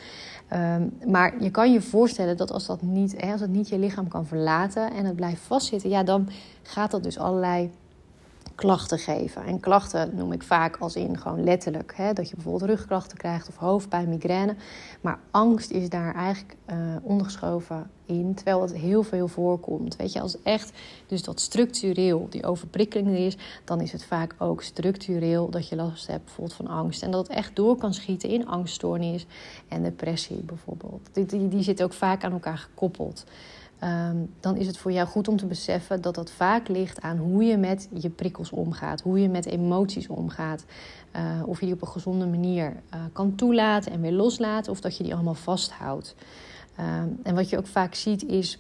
Um, 0.53 1.11
maar 1.11 1.43
je 1.43 1.51
kan 1.51 1.73
je 1.73 1.81
voorstellen 1.81 2.37
dat 2.37 2.53
als 2.53 2.67
dat 2.67 2.83
niet, 2.83 3.21
hè, 3.21 3.33
als 3.33 3.41
het 3.41 3.51
niet 3.51 3.69
je 3.69 3.79
lichaam 3.79 4.09
kan 4.09 4.27
verlaten 4.27 4.93
en 4.93 5.05
het 5.05 5.17
blijft 5.17 5.41
vastzitten, 5.41 5.91
ja, 5.91 6.03
dan 6.03 6.29
gaat 6.63 6.91
dat 6.91 7.03
dus 7.03 7.19
allerlei 7.19 7.71
klachten 8.55 8.99
geven. 8.99 9.45
En 9.45 9.61
klachten 9.61 10.15
noem 10.15 10.33
ik 10.33 10.43
vaak 10.43 10.77
als 10.77 10.97
in 10.97 11.19
gewoon 11.19 11.45
letterlijk. 11.45 11.93
Hè, 11.97 12.13
dat 12.13 12.29
je 12.29 12.35
bijvoorbeeld 12.35 12.71
rugklachten 12.71 13.19
krijgt 13.19 13.49
of 13.49 13.57
hoofdpijn, 13.57 14.09
migraine. 14.09 14.57
Maar 15.01 15.19
angst 15.31 15.71
is 15.71 15.89
daar 15.89 16.15
eigenlijk 16.15 16.57
uh, 16.71 16.77
ondergeschoven 17.03 17.91
in. 18.07 18.35
Terwijl 18.35 18.63
het 18.63 18.75
heel 18.75 19.03
veel 19.03 19.29
voorkomt. 19.29 19.97
Weet 19.97 20.13
je, 20.13 20.21
als 20.21 20.43
echt 20.43 20.73
dus 21.07 21.23
dat 21.23 21.41
structureel 21.41 22.27
die 22.31 22.47
overprikkeling 22.47 23.09
er 23.09 23.27
is, 23.27 23.37
dan 23.65 23.81
is 23.81 23.93
het 23.93 24.05
vaak 24.05 24.35
ook 24.39 24.63
structureel 24.63 25.51
dat 25.51 25.69
je 25.69 25.77
last 25.77 26.07
hebt 26.07 26.25
bijvoorbeeld 26.25 26.57
van 26.57 26.67
angst. 26.67 27.03
En 27.03 27.11
dat 27.11 27.29
het 27.29 27.37
echt 27.37 27.57
door 27.57 27.77
kan 27.77 27.95
schieten 27.95 28.29
in 28.29 28.47
angststoornis 28.47 29.27
en 29.69 29.83
depressie 29.83 30.43
bijvoorbeeld. 30.43 31.09
Die, 31.13 31.27
die, 31.27 31.49
die 31.49 31.63
zitten 31.63 31.85
ook 31.85 31.93
vaak 31.93 32.25
aan 32.25 32.33
elkaar 32.33 32.59
gekoppeld. 32.59 33.25
Um, 33.85 34.31
dan 34.41 34.57
is 34.57 34.67
het 34.67 34.79
voor 34.79 34.93
jou 34.93 35.09
goed 35.09 35.29
om 35.29 35.37
te 35.37 35.47
beseffen 35.47 36.01
dat 36.01 36.15
dat 36.15 36.31
vaak 36.31 36.69
ligt 36.69 37.01
aan 37.01 37.17
hoe 37.19 37.45
je 37.45 37.57
met 37.57 37.89
je 37.93 38.11
prikkels 38.11 38.51
omgaat, 38.51 39.01
hoe 39.01 39.21
je 39.21 39.29
met 39.29 39.47
emoties 39.47 40.09
omgaat. 40.09 40.65
Uh, 41.17 41.23
of 41.47 41.61
je 41.61 41.67
die 41.67 41.75
op 41.75 41.81
een 41.81 41.89
gezonde 41.89 42.27
manier 42.27 42.73
uh, 42.95 43.01
kan 43.13 43.35
toelaten 43.35 43.93
en 43.93 44.01
weer 44.01 44.13
loslaten, 44.13 44.73
of 44.73 44.81
dat 44.81 44.97
je 44.97 45.05
die 45.05 45.15
allemaal 45.15 45.35
vasthoudt. 45.35 46.15
Um, 46.81 47.19
en 47.23 47.35
wat 47.35 47.51
je 47.51 47.59
ook 47.59 47.67
vaak 47.67 47.95
ziet 47.95 48.25
is 48.25 48.59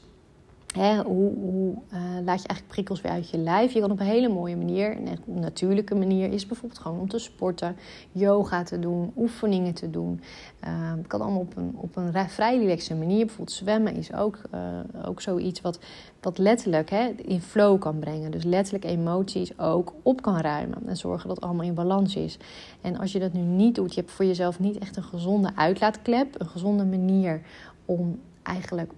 Hè, 0.78 1.02
hoe, 1.02 1.74
uh, 1.92 2.00
laat 2.24 2.42
je 2.42 2.48
eigenlijk 2.48 2.66
prikkels 2.68 3.00
weer 3.00 3.12
uit 3.12 3.30
je 3.30 3.38
lijf? 3.38 3.72
Je 3.72 3.80
kan 3.80 3.90
op 3.90 4.00
een 4.00 4.06
hele 4.06 4.28
mooie 4.28 4.56
manier, 4.56 4.96
een 4.96 5.18
natuurlijke 5.26 5.94
manier, 5.94 6.32
is 6.32 6.46
bijvoorbeeld 6.46 6.80
gewoon 6.80 7.00
om 7.00 7.08
te 7.08 7.18
sporten, 7.18 7.76
yoga 8.12 8.62
te 8.62 8.78
doen, 8.78 9.12
oefeningen 9.16 9.74
te 9.74 9.90
doen. 9.90 10.20
Uh, 10.64 10.70
het 10.96 11.06
kan 11.06 11.20
allemaal 11.20 11.40
op 11.40 11.56
een, 11.56 11.74
op 11.76 11.96
een 11.96 12.12
vrij 12.28 12.58
relaxe 12.58 12.94
manier. 12.94 13.18
Bijvoorbeeld 13.18 13.56
zwemmen 13.56 13.94
is 13.94 14.12
ook, 14.12 14.38
uh, 14.54 14.60
ook 15.06 15.20
zoiets 15.20 15.60
wat, 15.60 15.78
wat 16.20 16.38
letterlijk 16.38 16.90
hè, 16.90 17.08
in 17.08 17.40
flow 17.40 17.80
kan 17.80 17.98
brengen. 17.98 18.30
Dus 18.30 18.44
letterlijk 18.44 18.84
emoties 18.84 19.58
ook 19.58 19.92
op 20.02 20.22
kan 20.22 20.36
ruimen 20.36 20.78
en 20.86 20.96
zorgen 20.96 21.28
dat 21.28 21.36
het 21.36 21.44
allemaal 21.44 21.66
in 21.66 21.74
balans 21.74 22.16
is. 22.16 22.38
En 22.80 22.98
als 22.98 23.12
je 23.12 23.18
dat 23.18 23.32
nu 23.32 23.40
niet 23.40 23.74
doet, 23.74 23.94
je 23.94 24.00
hebt 24.00 24.12
voor 24.12 24.24
jezelf 24.24 24.58
niet 24.58 24.78
echt 24.78 24.96
een 24.96 25.02
gezonde 25.02 25.50
uitlaatklep, 25.54 26.40
een 26.40 26.46
gezonde 26.46 26.84
manier 26.84 27.40
om 27.84 28.20
eigenlijk 28.42 28.92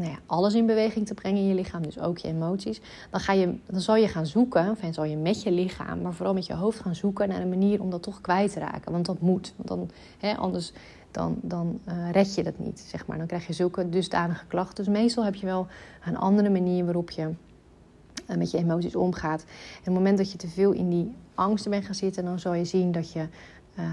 nou 0.00 0.16
alles 0.26 0.54
in 0.54 0.66
beweging 0.66 1.06
te 1.06 1.14
brengen 1.14 1.40
in 1.40 1.48
je 1.48 1.54
lichaam, 1.54 1.82
dus 1.82 1.98
ook 1.98 2.18
je 2.18 2.28
emoties, 2.28 2.80
dan, 3.10 3.20
ga 3.20 3.32
je, 3.32 3.54
dan 3.66 3.80
zal 3.80 3.96
je 3.96 4.08
gaan 4.08 4.26
zoeken, 4.26 4.70
of 4.70 4.78
zal 4.90 5.04
je 5.04 5.16
met 5.16 5.42
je 5.42 5.52
lichaam, 5.52 6.02
maar 6.02 6.14
vooral 6.14 6.34
met 6.34 6.46
je 6.46 6.54
hoofd 6.54 6.80
gaan 6.80 6.94
zoeken 6.94 7.28
naar 7.28 7.40
een 7.40 7.48
manier 7.48 7.80
om 7.80 7.90
dat 7.90 8.02
toch 8.02 8.20
kwijt 8.20 8.52
te 8.52 8.58
raken. 8.58 8.92
Want 8.92 9.06
dat 9.06 9.20
moet, 9.20 9.54
want 9.56 9.68
dan, 9.68 9.90
hè, 10.18 10.36
anders 10.36 10.72
dan, 11.10 11.38
dan 11.42 11.80
uh, 11.88 12.10
red 12.10 12.34
je 12.34 12.42
dat 12.42 12.58
niet, 12.58 12.80
zeg 12.80 13.06
maar. 13.06 13.18
Dan 13.18 13.26
krijg 13.26 13.46
je 13.46 13.52
zulke 13.52 13.88
dusdanige 13.88 14.46
klachten. 14.46 14.84
Dus 14.84 14.94
meestal 14.94 15.24
heb 15.24 15.34
je 15.34 15.46
wel 15.46 15.66
een 16.04 16.16
andere 16.16 16.50
manier 16.50 16.84
waarop 16.84 17.10
je 17.10 17.30
uh, 18.30 18.36
met 18.36 18.50
je 18.50 18.58
emoties 18.58 18.96
omgaat. 18.96 19.42
En 19.42 19.78
op 19.78 19.84
het 19.84 19.94
moment 19.94 20.18
dat 20.18 20.32
je 20.32 20.38
te 20.38 20.48
veel 20.48 20.72
in 20.72 20.90
die 20.90 21.14
angsten 21.34 21.70
bent 21.70 21.84
gaan 21.84 21.94
zitten, 21.94 22.24
dan 22.24 22.38
zal 22.38 22.54
je 22.54 22.64
zien 22.64 22.92
dat 22.92 23.12
je 23.12 23.28
uh, 23.78 23.84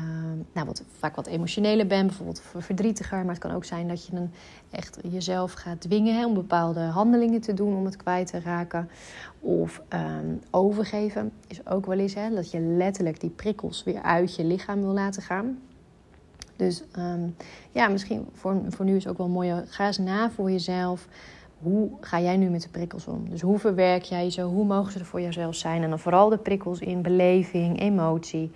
nou, 0.53 0.65
wat, 0.67 0.83
vaak 0.97 1.15
wat 1.15 1.27
emotioneler 1.27 1.87
ben, 1.87 2.07
bijvoorbeeld 2.07 2.41
verdrietiger. 2.57 3.17
Maar 3.17 3.33
het 3.33 3.43
kan 3.43 3.51
ook 3.51 3.65
zijn 3.65 3.87
dat 3.87 4.05
je 4.05 4.11
dan 4.11 4.31
echt 4.71 4.99
jezelf 5.11 5.53
gaat 5.53 5.81
dwingen 5.81 6.15
hè, 6.15 6.25
om 6.25 6.33
bepaalde 6.33 6.79
handelingen 6.79 7.41
te 7.41 7.53
doen 7.53 7.75
om 7.75 7.85
het 7.85 7.97
kwijt 7.97 8.27
te 8.27 8.39
raken. 8.39 8.89
Of 9.39 9.81
um, 9.93 10.41
overgeven 10.51 11.31
is 11.47 11.67
ook 11.67 11.85
wel 11.85 11.97
eens 11.97 12.13
hè, 12.13 12.29
dat 12.29 12.51
je 12.51 12.59
letterlijk 12.59 13.19
die 13.19 13.29
prikkels 13.29 13.83
weer 13.83 14.01
uit 14.01 14.35
je 14.35 14.43
lichaam 14.43 14.81
wil 14.81 14.93
laten 14.93 15.21
gaan. 15.21 15.59
Dus 16.55 16.83
um, 16.97 17.35
ja, 17.71 17.87
misschien 17.87 18.27
voor, 18.33 18.61
voor 18.67 18.85
nu 18.85 18.95
is 18.95 19.07
ook 19.07 19.17
wel 19.17 19.27
mooi. 19.27 19.63
Ga 19.65 19.85
eens 19.85 19.97
na 19.97 20.31
voor 20.31 20.51
jezelf. 20.51 21.07
Hoe 21.59 21.89
ga 21.99 22.19
jij 22.21 22.37
nu 22.37 22.49
met 22.49 22.61
de 22.61 22.69
prikkels 22.69 23.07
om? 23.07 23.29
Dus 23.29 23.41
hoe 23.41 23.59
verwerk 23.59 24.03
jij 24.03 24.29
ze? 24.29 24.41
Hoe 24.41 24.65
mogen 24.65 24.91
ze 24.91 24.99
er 24.99 25.05
voor 25.05 25.21
jezelf 25.21 25.55
zijn? 25.55 25.83
En 25.83 25.89
dan 25.89 25.99
vooral 25.99 26.29
de 26.29 26.37
prikkels 26.37 26.79
in 26.79 27.01
beleving, 27.01 27.79
emotie. 27.79 28.51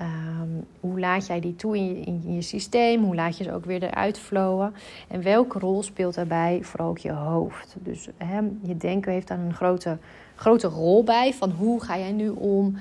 Um, 0.00 0.66
hoe 0.80 1.00
laat 1.00 1.26
jij 1.26 1.40
die 1.40 1.56
toe 1.56 1.76
in 1.76 2.34
je, 2.34 2.42
systeem? 2.42 3.04
Hoe 3.04 3.14
laat 3.14 3.36
je 3.36 3.44
ze 3.44 3.52
ook 3.52 3.64
weer 3.64 3.82
eruit 3.82 4.18
flowen? 4.18 4.74
En 5.08 5.22
welke 5.22 5.58
rol 5.58 5.82
speelt 5.82 6.14
daarbij 6.14 6.58
vooral 6.62 6.88
ook 6.88 6.98
je 6.98 7.12
hoofd? 7.12 7.76
Dus 7.78 8.08
je 8.62 8.76
denken 8.76 9.12
heeft 9.12 9.28
daar 9.28 9.38
een 9.38 9.54
grote, 9.54 9.98
grote 10.34 10.66
rol 10.66 11.04
bij. 11.04 11.32
Van 11.34 11.50
hoe 11.50 11.82
ga 11.82 11.98
jij 11.98 12.12
nu 12.12 12.28
om? 12.28 12.76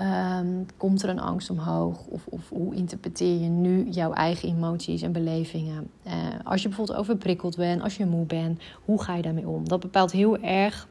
Um, 0.00 0.66
komt 0.76 1.02
er 1.02 1.08
een 1.08 1.20
angst 1.20 1.50
omhoog? 1.50 2.06
Of, 2.06 2.26
of, 2.26 2.48
hoe 2.48 2.74
interpreteer 2.74 3.40
je 3.40 3.48
nu 3.48 3.88
jouw 3.88 4.12
eigen 4.12 4.48
emoties 4.48 5.02
en 5.02 5.12
belevingen? 5.12 5.90
Uh, 6.06 6.12
als 6.44 6.62
je 6.62 6.68
bijvoorbeeld 6.68 6.98
overprikkeld 6.98 7.56
bent, 7.56 7.82
als 7.82 7.96
je 7.96 8.06
moe 8.06 8.26
bent, 8.26 8.60
hoe 8.84 9.02
ga 9.02 9.16
je 9.16 9.22
daarmee 9.22 9.48
om? 9.48 9.68
Dat 9.68 9.80
bepaalt 9.80 10.12
heel 10.12 10.38
erg 10.38 10.88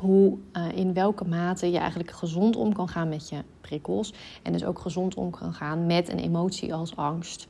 hoe, 0.00 0.38
uh, 0.52 0.68
in 0.74 0.94
welke 0.94 1.24
mate 1.24 1.70
je 1.70 1.78
eigenlijk 1.78 2.10
gezond 2.10 2.56
om 2.56 2.72
kan 2.72 2.88
gaan 2.88 3.08
met 3.08 3.28
je 3.28 3.42
prikkels. 3.60 4.12
En 4.42 4.52
dus 4.52 4.64
ook 4.64 4.78
gezond 4.78 5.14
om 5.14 5.30
kan 5.30 5.54
gaan 5.54 5.86
met 5.86 6.08
een 6.08 6.18
emotie 6.18 6.74
als 6.74 6.96
angst 6.96 7.48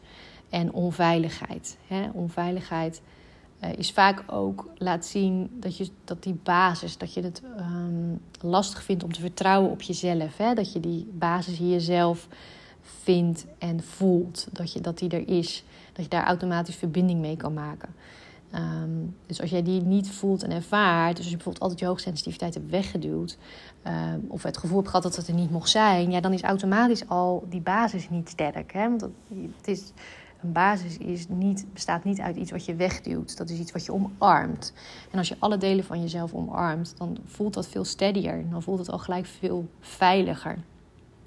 en 0.48 0.72
onveiligheid. 0.72 1.78
Hè? 1.86 2.08
Onveiligheid 2.12 3.02
uh, 3.64 3.72
is 3.72 3.92
vaak 3.92 4.24
ook 4.26 4.68
laat 4.76 5.06
zien 5.06 5.50
dat, 5.52 5.76
je, 5.76 5.88
dat 6.04 6.22
die 6.22 6.38
basis, 6.42 6.98
dat 6.98 7.14
je 7.14 7.22
het 7.22 7.42
um, 7.58 8.20
lastig 8.40 8.82
vindt 8.82 9.04
om 9.04 9.12
te 9.12 9.20
vertrouwen 9.20 9.70
op 9.70 9.82
jezelf. 9.82 10.36
Hè? 10.36 10.54
Dat 10.54 10.72
je 10.72 10.80
die 10.80 11.10
basis 11.12 11.58
in 11.58 11.70
jezelf 11.70 12.28
vindt 12.80 13.46
en 13.58 13.82
voelt. 13.82 14.48
Dat, 14.52 14.72
je, 14.72 14.80
dat 14.80 14.98
die 14.98 15.10
er 15.10 15.28
is. 15.28 15.64
Dat 15.92 16.04
je 16.04 16.10
daar 16.10 16.26
automatisch 16.26 16.76
verbinding 16.76 17.20
mee 17.20 17.36
kan 17.36 17.54
maken. 17.54 17.94
Um, 18.54 19.16
dus 19.26 19.40
als 19.40 19.50
jij 19.50 19.62
die 19.62 19.82
niet 19.82 20.10
voelt 20.10 20.42
en 20.42 20.50
ervaart, 20.50 21.10
dus 21.10 21.18
als 21.18 21.28
je 21.28 21.34
bijvoorbeeld 21.34 21.62
altijd 21.62 21.80
je 21.80 21.86
hoogsensitiviteit 21.86 22.54
hebt 22.54 22.70
weggeduwd, 22.70 23.38
um, 23.86 24.24
of 24.28 24.42
het 24.42 24.56
gevoel 24.56 24.76
hebt 24.76 24.88
gehad 24.88 25.02
dat 25.02 25.16
het 25.16 25.28
er 25.28 25.34
niet 25.34 25.50
mocht 25.50 25.68
zijn, 25.68 26.10
ja, 26.10 26.20
dan 26.20 26.32
is 26.32 26.42
automatisch 26.42 27.08
al 27.08 27.46
die 27.48 27.60
basis 27.60 28.10
niet 28.10 28.28
sterk. 28.28 28.72
Hè? 28.72 28.88
Want 28.88 29.02
het 29.56 29.68
is, 29.68 29.92
een 30.42 30.52
basis 30.52 30.98
is 30.98 31.28
niet, 31.28 31.66
bestaat 31.72 32.04
niet 32.04 32.20
uit 32.20 32.36
iets 32.36 32.50
wat 32.50 32.64
je 32.64 32.74
wegduwt, 32.74 33.36
dat 33.36 33.50
is 33.50 33.58
iets 33.58 33.72
wat 33.72 33.84
je 33.84 33.92
omarmt. 33.92 34.72
En 35.10 35.18
als 35.18 35.28
je 35.28 35.36
alle 35.38 35.56
delen 35.56 35.84
van 35.84 36.00
jezelf 36.00 36.34
omarmt, 36.34 36.94
dan 36.98 37.18
voelt 37.24 37.54
dat 37.54 37.68
veel 37.68 37.84
steadier, 37.84 38.44
dan 38.50 38.62
voelt 38.62 38.78
het 38.78 38.90
al 38.90 38.98
gelijk 38.98 39.26
veel 39.26 39.68
veiliger. 39.80 40.58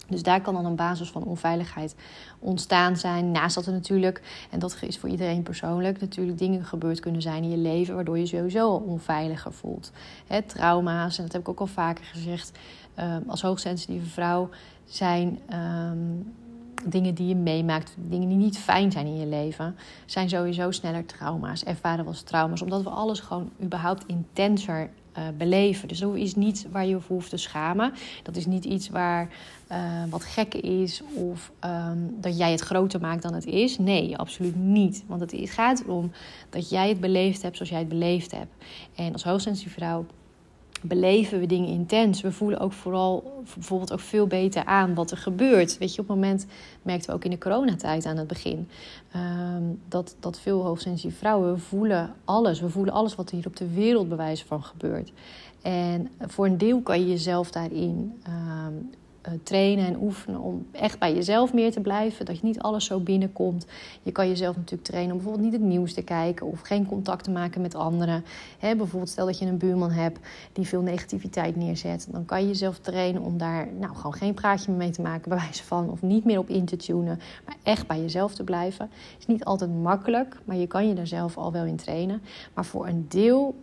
Dus 0.07 0.23
daar 0.23 0.41
kan 0.41 0.53
dan 0.53 0.65
een 0.65 0.75
basis 0.75 1.09
van 1.09 1.23
onveiligheid 1.23 1.95
ontstaan 2.39 2.97
zijn. 2.97 3.31
Naast 3.31 3.55
dat 3.55 3.65
er 3.65 3.73
natuurlijk, 3.73 4.47
en 4.51 4.59
dat 4.59 4.77
is 4.81 4.97
voor 4.97 5.09
iedereen 5.09 5.43
persoonlijk, 5.43 5.99
natuurlijk 5.99 6.37
dingen 6.37 6.65
gebeurd 6.65 6.99
kunnen 6.99 7.21
zijn 7.21 7.43
in 7.43 7.49
je 7.49 7.57
leven 7.57 7.95
waardoor 7.95 8.17
je 8.17 8.25
sowieso 8.25 8.69
al 8.69 8.83
onveiliger 8.87 9.53
voelt. 9.53 9.91
He, 10.27 10.41
trauma's, 10.41 11.17
en 11.17 11.23
dat 11.23 11.31
heb 11.31 11.41
ik 11.41 11.49
ook 11.49 11.59
al 11.59 11.67
vaker 11.67 12.05
gezegd, 12.05 12.51
uh, 12.99 13.15
als 13.27 13.41
hoogsensitieve 13.41 14.09
vrouw 14.09 14.49
zijn 14.85 15.39
um, 15.53 16.33
dingen 16.85 17.15
die 17.15 17.27
je 17.27 17.35
meemaakt, 17.35 17.95
dingen 17.97 18.27
die 18.29 18.37
niet 18.37 18.57
fijn 18.57 18.91
zijn 18.91 19.05
in 19.05 19.17
je 19.17 19.25
leven, 19.25 19.75
zijn 20.05 20.29
sowieso 20.29 20.71
sneller 20.71 21.05
trauma's. 21.05 21.63
Ervaren 21.63 22.07
als 22.07 22.21
trauma's, 22.21 22.61
omdat 22.61 22.83
we 22.83 22.89
alles 22.89 23.19
gewoon 23.19 23.49
überhaupt 23.61 24.03
intenser 24.07 24.89
uh, 25.17 25.23
beleven. 25.37 25.87
Dus 25.87 25.99
dat 25.99 26.15
is 26.15 26.35
niet 26.35 26.67
waar 26.71 26.85
je 26.85 26.99
voor 26.99 27.15
hoeft 27.15 27.29
te 27.29 27.37
schamen. 27.37 27.93
Dat 28.23 28.35
is 28.35 28.45
niet 28.45 28.65
iets 28.65 28.89
waar 28.89 29.29
uh, 29.71 29.77
wat 30.09 30.23
gek 30.23 30.53
is 30.53 31.01
of 31.13 31.51
um, 31.65 32.15
dat 32.21 32.37
jij 32.37 32.51
het 32.51 32.61
groter 32.61 32.99
maakt 32.99 33.21
dan 33.21 33.33
het 33.33 33.45
is. 33.45 33.77
Nee, 33.77 34.17
absoluut 34.17 34.55
niet. 34.55 35.03
Want 35.07 35.21
het 35.21 35.33
gaat 35.49 35.81
erom 35.81 36.11
dat 36.49 36.69
jij 36.69 36.89
het 36.89 36.99
beleefd 36.99 37.41
hebt 37.41 37.55
zoals 37.55 37.71
jij 37.71 37.79
het 37.79 37.89
beleefd 37.89 38.31
hebt. 38.31 38.53
En 38.95 39.13
als 39.13 39.23
hoogsensitieve 39.23 39.79
vrouw 39.79 40.05
beleven 40.83 41.39
we 41.39 41.45
dingen 41.45 41.69
intens. 41.69 42.21
We 42.21 42.31
voelen 42.31 42.59
ook 42.59 42.73
vooral 42.73 43.41
bijvoorbeeld 43.53 43.93
ook 43.93 43.99
veel 43.99 44.27
beter 44.27 44.65
aan 44.65 44.93
wat 44.93 45.11
er 45.11 45.17
gebeurt. 45.17 45.77
Weet 45.77 45.95
je, 45.95 46.01
op 46.01 46.07
het 46.07 46.15
moment 46.15 46.45
merkten 46.81 47.09
we 47.09 47.15
ook 47.15 47.23
in 47.23 47.31
de 47.31 47.37
coronatijd 47.37 48.05
aan 48.05 48.17
het 48.17 48.27
begin 48.27 48.67
ehm, 49.11 49.63
dat, 49.87 50.15
dat 50.19 50.39
veel 50.39 50.63
hoogsensitieve 50.63 51.17
vrouwen 51.17 51.59
voelen 51.59 52.13
alles. 52.25 52.59
We 52.59 52.69
voelen 52.69 52.93
alles 52.93 53.15
wat 53.15 53.29
hier 53.29 53.47
op 53.47 53.55
de 53.55 53.73
wereld 53.73 54.09
bewijs 54.09 54.43
van 54.43 54.63
gebeurt. 54.63 55.11
En 55.61 56.11
voor 56.19 56.45
een 56.45 56.57
deel 56.57 56.81
kan 56.81 56.99
je 56.99 57.07
jezelf 57.07 57.51
daarin 57.51 58.19
ehm, 58.23 58.35
eh, 58.35 59.02
trainen 59.43 59.85
en 59.85 60.01
oefenen 60.01 60.39
om 60.39 60.65
echt 60.71 60.99
bij 60.99 61.13
jezelf 61.13 61.53
meer 61.53 61.71
te 61.71 61.79
blijven. 61.79 62.25
Dat 62.25 62.39
je 62.39 62.45
niet 62.45 62.59
alles 62.59 62.85
zo 62.85 62.99
binnenkomt. 62.99 63.65
Je 64.03 64.11
kan 64.11 64.27
jezelf 64.27 64.55
natuurlijk 64.55 64.83
trainen 64.83 65.11
om 65.11 65.17
bijvoorbeeld 65.17 65.51
niet 65.51 65.61
het 65.61 65.69
nieuws 65.69 65.93
te 65.93 66.01
kijken 66.01 66.47
of 66.47 66.61
geen 66.61 66.85
contact 66.85 67.23
te 67.23 67.31
maken 67.31 67.61
met 67.61 67.75
anderen. 67.75 68.25
bijvoorbeeld 68.59 69.09
stel 69.09 69.25
dat 69.25 69.39
je 69.39 69.45
een 69.45 69.57
buurman 69.57 69.91
hebt 69.91 70.19
die 70.53 70.67
veel 70.67 70.81
negativiteit 70.81 71.55
neerzet. 71.55 72.07
Dan 72.11 72.25
kan 72.25 72.41
je 72.41 72.47
jezelf 72.47 72.79
trainen 72.79 73.21
om 73.21 73.37
daar 73.37 73.67
nou, 73.79 73.95
gewoon 73.95 74.13
geen 74.13 74.33
praatje 74.33 74.71
mee 74.71 74.89
te 74.89 75.01
maken, 75.01 75.29
bij 75.29 75.37
wijze 75.37 75.63
van. 75.63 75.89
Of 75.89 76.01
niet 76.01 76.25
meer 76.25 76.39
op 76.39 76.49
in 76.49 76.65
te 76.65 76.75
tunen, 76.75 77.19
maar 77.45 77.55
echt 77.63 77.87
bij 77.87 78.01
jezelf 78.01 78.35
te 78.35 78.43
blijven. 78.43 78.89
Het 79.11 79.19
is 79.19 79.25
niet 79.25 79.45
altijd 79.45 79.81
makkelijk, 79.81 80.37
maar 80.45 80.55
je 80.55 80.67
kan 80.67 80.87
je 80.87 80.93
daar 80.93 81.07
zelf 81.07 81.37
al 81.37 81.51
wel 81.51 81.65
in 81.65 81.75
trainen. 81.75 82.21
Maar 82.53 82.65
voor 82.65 82.87
een 82.87 83.05
deel 83.09 83.55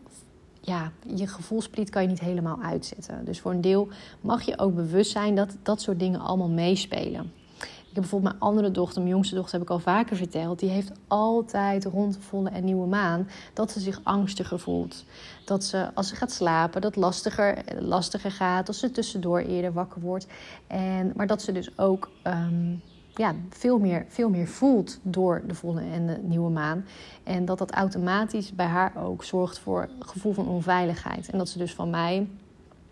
ja, 0.71 0.93
je 1.17 1.27
gevoelspriet 1.27 1.91
kan 1.91 2.03
je 2.03 2.09
niet 2.09 2.21
helemaal 2.21 2.63
uitzetten. 2.63 3.25
Dus 3.25 3.41
voor 3.41 3.51
een 3.51 3.61
deel 3.61 3.89
mag 4.21 4.43
je 4.43 4.59
ook 4.59 4.75
bewust 4.75 5.11
zijn 5.11 5.35
dat 5.35 5.57
dat 5.63 5.81
soort 5.81 5.99
dingen 5.99 6.21
allemaal 6.21 6.49
meespelen. 6.49 7.33
Ik 7.61 7.97
heb 7.97 8.05
bijvoorbeeld 8.05 8.33
mijn 8.33 8.53
andere 8.53 8.71
dochter, 8.71 9.01
mijn 9.01 9.15
jongste 9.15 9.35
dochter, 9.35 9.53
heb 9.53 9.63
ik 9.63 9.71
al 9.71 9.79
vaker 9.79 10.17
verteld. 10.17 10.59
Die 10.59 10.71
heeft 10.71 10.93
altijd 11.09 11.85
rond 11.85 12.15
de 12.15 12.21
volle 12.21 12.51
en 12.51 12.65
nieuwe 12.65 12.87
maan 12.87 13.29
dat 13.55 13.71
ze 13.71 13.81
zich 13.81 14.01
angstiger 14.03 14.59
voelt. 14.59 15.05
Dat 15.45 15.65
ze 15.65 15.95
als 15.95 16.09
ze 16.09 16.17
gaat 16.17 16.33
slapen, 16.33 16.81
dat 16.81 16.97
lastiger, 16.97 17.65
lastiger 17.79 18.31
gaat. 18.31 18.67
Dat 18.67 18.77
ze 18.77 18.91
tussendoor 18.91 19.39
eerder 19.39 19.73
wakker 19.73 20.01
wordt. 20.01 20.27
En, 20.67 21.13
maar 21.17 21.27
dat 21.27 21.43
ze 21.43 21.53
dus 21.53 21.79
ook 21.79 22.11
ehm, 22.23 22.75
ja, 23.15 23.35
veel, 23.49 23.79
meer, 23.79 24.05
veel 24.09 24.31
meer 24.31 24.47
voelt 24.47 24.99
door 25.03 25.43
de 25.47 25.55
volle 25.55 25.81
en 25.81 26.07
de 26.07 26.19
nieuwe 26.23 26.51
maan. 26.51 26.85
En 27.23 27.45
dat 27.45 27.59
dat 27.59 27.71
automatisch 27.71 28.55
bij 28.55 28.67
haar 28.67 28.93
ook 28.97 29.25
zorgt 29.25 29.59
voor 29.59 29.83
een 29.83 30.07
gevoel 30.07 30.33
van 30.33 30.49
onveiligheid. 30.49 31.31
En 31.31 31.39
dat 31.39 31.49
ze 31.49 31.59
dus 31.59 31.75
van 31.75 31.91
mij 31.91 32.29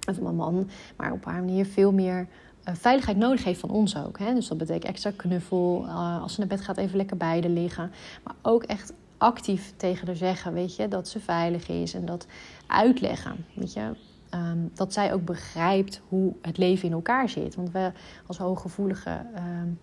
en 0.06 0.14
van 0.14 0.22
mijn 0.22 0.36
man, 0.36 0.70
maar 0.96 1.12
op 1.12 1.24
haar 1.24 1.40
manier 1.40 1.66
veel 1.66 1.92
meer 1.92 2.28
uh, 2.68 2.74
veiligheid 2.74 3.16
nodig 3.16 3.44
heeft 3.44 3.60
van 3.60 3.70
ons 3.70 3.96
ook. 3.96 4.18
Hè? 4.18 4.34
Dus 4.34 4.48
dat 4.48 4.58
betekent 4.58 4.84
extra 4.84 5.12
knuffel, 5.16 5.84
uh, 5.86 6.22
als 6.22 6.32
ze 6.34 6.40
naar 6.40 6.48
bed 6.48 6.60
gaat 6.60 6.76
even 6.76 6.96
lekker 6.96 7.16
bij 7.16 7.40
de 7.40 7.48
liggen. 7.48 7.90
Maar 8.24 8.34
ook 8.42 8.62
echt 8.62 8.92
actief 9.18 9.72
tegen 9.76 10.06
haar 10.06 10.16
zeggen, 10.16 10.52
weet 10.52 10.76
je, 10.76 10.88
dat 10.88 11.08
ze 11.08 11.20
veilig 11.20 11.68
is 11.68 11.94
en 11.94 12.06
dat 12.06 12.26
uitleggen, 12.66 13.44
weet 13.54 13.72
je. 13.72 13.90
Um, 14.34 14.70
dat 14.74 14.92
zij 14.92 15.12
ook 15.12 15.24
begrijpt 15.24 16.00
hoe 16.08 16.34
het 16.42 16.58
leven 16.58 16.88
in 16.88 16.94
elkaar 16.94 17.28
zit. 17.28 17.54
Want 17.54 17.70
we 17.70 17.92
als 18.26 18.38
hooggevoelige 18.38 19.20
um, 19.36 19.78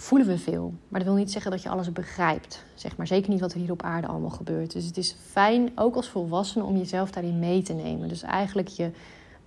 voelen 0.00 0.28
we 0.28 0.38
veel. 0.38 0.72
Maar 0.88 1.00
dat 1.00 1.08
wil 1.08 1.18
niet 1.18 1.32
zeggen 1.32 1.50
dat 1.50 1.62
je 1.62 1.68
alles 1.68 1.92
begrijpt. 1.92 2.64
Zeg 2.74 2.96
maar 2.96 3.06
zeker 3.06 3.30
niet 3.30 3.40
wat 3.40 3.52
er 3.52 3.58
hier 3.58 3.70
op 3.70 3.82
aarde 3.82 4.06
allemaal 4.06 4.30
gebeurt. 4.30 4.72
Dus 4.72 4.84
het 4.84 4.96
is 4.96 5.16
fijn, 5.30 5.70
ook 5.74 5.94
als 5.94 6.08
volwassene, 6.08 6.64
om 6.64 6.76
jezelf 6.76 7.10
daarin 7.10 7.38
mee 7.38 7.62
te 7.62 7.72
nemen. 7.72 8.08
Dus 8.08 8.22
eigenlijk 8.22 8.68
je, 8.68 8.90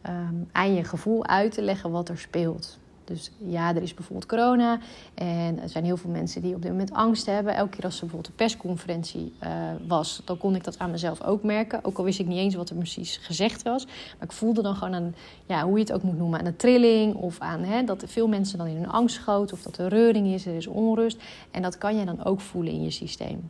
um, 0.07 0.49
aan 0.51 0.73
je 0.73 0.83
gevoel 0.83 1.25
uit 1.25 1.51
te 1.51 1.61
leggen 1.61 1.91
wat 1.91 2.09
er 2.09 2.17
speelt. 2.17 2.79
Dus 3.11 3.31
ja, 3.37 3.75
er 3.75 3.81
is 3.81 3.93
bijvoorbeeld 3.93 4.29
corona. 4.29 4.79
En 5.13 5.59
er 5.61 5.69
zijn 5.69 5.83
heel 5.83 5.97
veel 5.97 6.09
mensen 6.09 6.41
die 6.41 6.55
op 6.55 6.61
dit 6.61 6.71
moment 6.71 6.93
angst 6.93 7.25
hebben. 7.25 7.55
Elke 7.55 7.69
keer 7.69 7.83
als 7.83 7.93
er 7.93 7.99
bijvoorbeeld 7.99 8.27
een 8.27 8.45
persconferentie 8.45 9.33
uh, 9.43 9.49
was, 9.87 10.21
dan 10.25 10.37
kon 10.37 10.55
ik 10.55 10.63
dat 10.63 10.79
aan 10.79 10.91
mezelf 10.91 11.23
ook 11.23 11.43
merken. 11.43 11.83
Ook 11.83 11.97
al 11.97 12.03
wist 12.03 12.19
ik 12.19 12.27
niet 12.27 12.37
eens 12.37 12.55
wat 12.55 12.69
er 12.69 12.75
precies 12.75 13.17
gezegd 13.17 13.63
was. 13.63 13.85
Maar 13.85 14.23
ik 14.23 14.31
voelde 14.31 14.61
dan 14.61 14.75
gewoon 14.75 14.93
aan, 14.93 15.15
ja, 15.45 15.63
hoe 15.63 15.77
je 15.77 15.83
het 15.83 15.93
ook 15.93 16.03
moet 16.03 16.17
noemen, 16.17 16.39
aan 16.39 16.45
de 16.45 16.55
trilling. 16.55 17.15
Of 17.15 17.39
aan 17.39 17.63
hè, 17.63 17.83
dat 17.83 18.03
veel 18.07 18.27
mensen 18.27 18.57
dan 18.57 18.67
in 18.67 18.75
hun 18.75 18.89
angst 18.89 19.15
schoten. 19.15 19.55
Of 19.55 19.63
dat 19.63 19.77
er 19.77 19.87
reuring 19.87 20.27
is, 20.27 20.45
er 20.45 20.55
is 20.55 20.67
onrust. 20.67 21.21
En 21.51 21.61
dat 21.61 21.77
kan 21.77 21.97
je 21.97 22.05
dan 22.05 22.23
ook 22.23 22.41
voelen 22.41 22.73
in 22.73 22.83
je 22.83 22.91
systeem. 22.91 23.49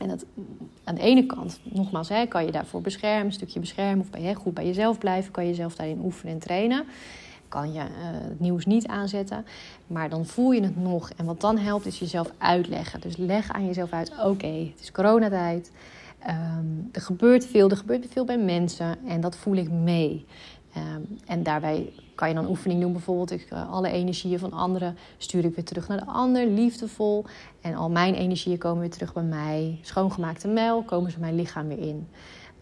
En 0.00 0.08
dat, 0.08 0.24
aan 0.84 0.94
de 0.94 1.00
ene 1.00 1.26
kant, 1.26 1.60
nogmaals, 1.62 2.08
hè, 2.08 2.26
kan 2.26 2.44
je 2.44 2.52
daarvoor 2.52 2.80
beschermen, 2.80 3.26
een 3.26 3.32
stukje 3.32 3.60
beschermen. 3.60 4.00
Of 4.00 4.10
ben 4.10 4.22
je 4.22 4.34
goed 4.34 4.54
bij 4.54 4.66
jezelf 4.66 4.98
blijven, 4.98 5.32
kan 5.32 5.44
je 5.44 5.50
jezelf 5.50 5.74
daarin 5.76 6.00
oefenen 6.04 6.34
en 6.34 6.40
trainen 6.40 6.84
kan 7.54 7.72
je 7.72 7.80
uh, 7.80 7.86
het 8.28 8.40
nieuws 8.40 8.66
niet 8.66 8.86
aanzetten. 8.86 9.46
Maar 9.86 10.08
dan 10.08 10.26
voel 10.26 10.52
je 10.52 10.62
het 10.62 10.76
nog. 10.76 11.10
En 11.16 11.24
wat 11.24 11.40
dan 11.40 11.58
helpt 11.58 11.86
is 11.86 11.98
jezelf 11.98 12.30
uitleggen. 12.38 13.00
Dus 13.00 13.16
leg 13.16 13.52
aan 13.52 13.66
jezelf 13.66 13.92
uit: 13.92 14.12
oké, 14.24 14.46
het 14.46 14.80
is 14.80 14.92
coronatijd. 14.92 15.72
Um, 16.28 16.88
er 16.92 17.00
gebeurt 17.00 17.46
veel, 17.46 17.70
er 17.70 17.76
gebeurt 17.76 18.06
veel 18.10 18.24
bij 18.24 18.38
mensen 18.38 18.96
en 19.06 19.20
dat 19.20 19.36
voel 19.36 19.56
ik 19.56 19.70
mee. 19.70 20.26
Um, 20.76 21.18
en 21.26 21.42
daarbij 21.42 21.92
kan 22.14 22.28
je 22.28 22.34
dan 22.34 22.48
oefening 22.48 22.80
doen, 22.80 22.92
bijvoorbeeld 22.92 23.30
ik, 23.30 23.50
uh, 23.52 23.72
alle 23.72 23.88
energieën 23.88 24.38
van 24.38 24.52
anderen 24.52 24.96
stuur 25.18 25.44
ik 25.44 25.54
weer 25.54 25.64
terug 25.64 25.88
naar 25.88 25.98
de 25.98 26.06
ander, 26.06 26.46
liefdevol. 26.46 27.24
En 27.60 27.74
al 27.74 27.90
mijn 27.90 28.14
energieën 28.14 28.58
komen 28.58 28.80
weer 28.80 28.90
terug 28.90 29.12
bij 29.12 29.22
mij. 29.22 29.78
Schoongemaakte 29.82 30.48
melk 30.48 30.86
komen 30.86 31.10
ze 31.10 31.20
mijn 31.20 31.34
lichaam 31.34 31.68
weer 31.68 31.78
in. 31.78 32.08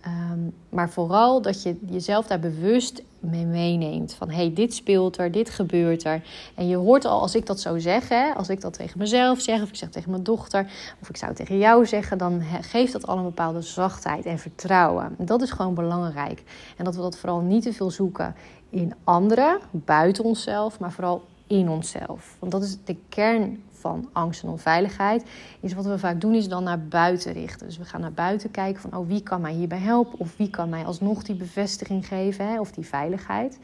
Um, 0.07 0.55
maar 0.69 0.91
vooral 0.91 1.43
dat 1.43 1.63
je 1.63 1.77
jezelf 1.91 2.27
daar 2.27 2.39
bewust 2.39 3.03
mee 3.19 3.47
meeneemt. 3.47 4.15
Van 4.15 4.31
hey, 4.31 4.53
dit 4.55 4.75
speelt 4.75 5.19
er, 5.19 5.33
dit 5.33 5.51
gebeurt 5.51 6.05
er. 6.05 6.23
En 6.55 6.69
je 6.69 6.77
hoort 6.77 7.05
al, 7.05 7.21
als 7.21 7.35
ik 7.35 7.47
dat 7.47 7.61
zo 7.61 7.79
zeg, 7.79 8.09
hè, 8.09 8.33
als 8.33 8.49
ik 8.49 8.61
dat 8.61 8.73
tegen 8.73 8.99
mezelf 8.99 9.41
zeg, 9.41 9.63
of 9.63 9.69
ik 9.69 9.77
zeg 9.77 9.91
tegen 9.91 10.11
mijn 10.11 10.23
dochter, 10.23 10.71
of 11.01 11.09
ik 11.09 11.17
zou 11.17 11.35
tegen 11.35 11.59
jou 11.59 11.87
zeggen, 11.87 12.19
dan 12.19 12.43
geeft 12.61 12.93
dat 12.93 13.07
al 13.07 13.17
een 13.17 13.25
bepaalde 13.25 13.63
zachtheid 13.63 14.27
en 14.27 14.39
vertrouwen. 14.39 15.15
En 15.19 15.27
dat 15.27 15.43
is 15.43 15.51
gewoon 15.51 15.75
belangrijk. 15.75 16.43
En 16.77 16.85
dat 16.85 16.95
we 16.95 17.01
dat 17.01 17.17
vooral 17.17 17.41
niet 17.41 17.63
te 17.63 17.73
veel 17.73 17.91
zoeken 17.91 18.35
in 18.71 18.95
anderen, 19.05 19.59
buiten 19.71 20.25
onszelf, 20.25 20.79
maar 20.79 20.93
vooral 20.93 21.23
in 21.47 21.69
onszelf. 21.69 22.37
Want 22.39 22.53
dat 22.53 22.63
is 22.63 22.77
de 22.85 22.97
kern 23.09 23.63
van 23.83 24.09
angst 24.13 24.43
en 24.43 24.49
onveiligheid, 24.49 25.25
is 25.61 25.75
wat 25.75 25.85
we 25.85 25.99
vaak 25.99 26.21
doen, 26.21 26.35
is 26.35 26.49
dan 26.49 26.65
naar 26.65 26.81
buiten 26.81 27.33
richten. 27.33 27.67
Dus 27.67 27.79
we 27.79 27.85
gaan 27.85 28.01
naar 28.01 28.13
buiten 28.13 28.51
kijken 28.51 28.81
van, 28.81 28.97
oh, 28.97 29.09
wie 29.09 29.23
kan 29.23 29.41
mij 29.41 29.53
hierbij 29.53 29.79
helpen? 29.79 30.19
Of 30.19 30.37
wie 30.37 30.51
kan 30.51 30.69
mij 30.69 30.85
alsnog 30.85 31.23
die 31.23 31.37
bevestiging 31.37 32.07
geven, 32.07 32.49
hè? 32.49 32.61
of 32.61 32.73
die 32.73 32.87
veiligheid. 32.87 33.59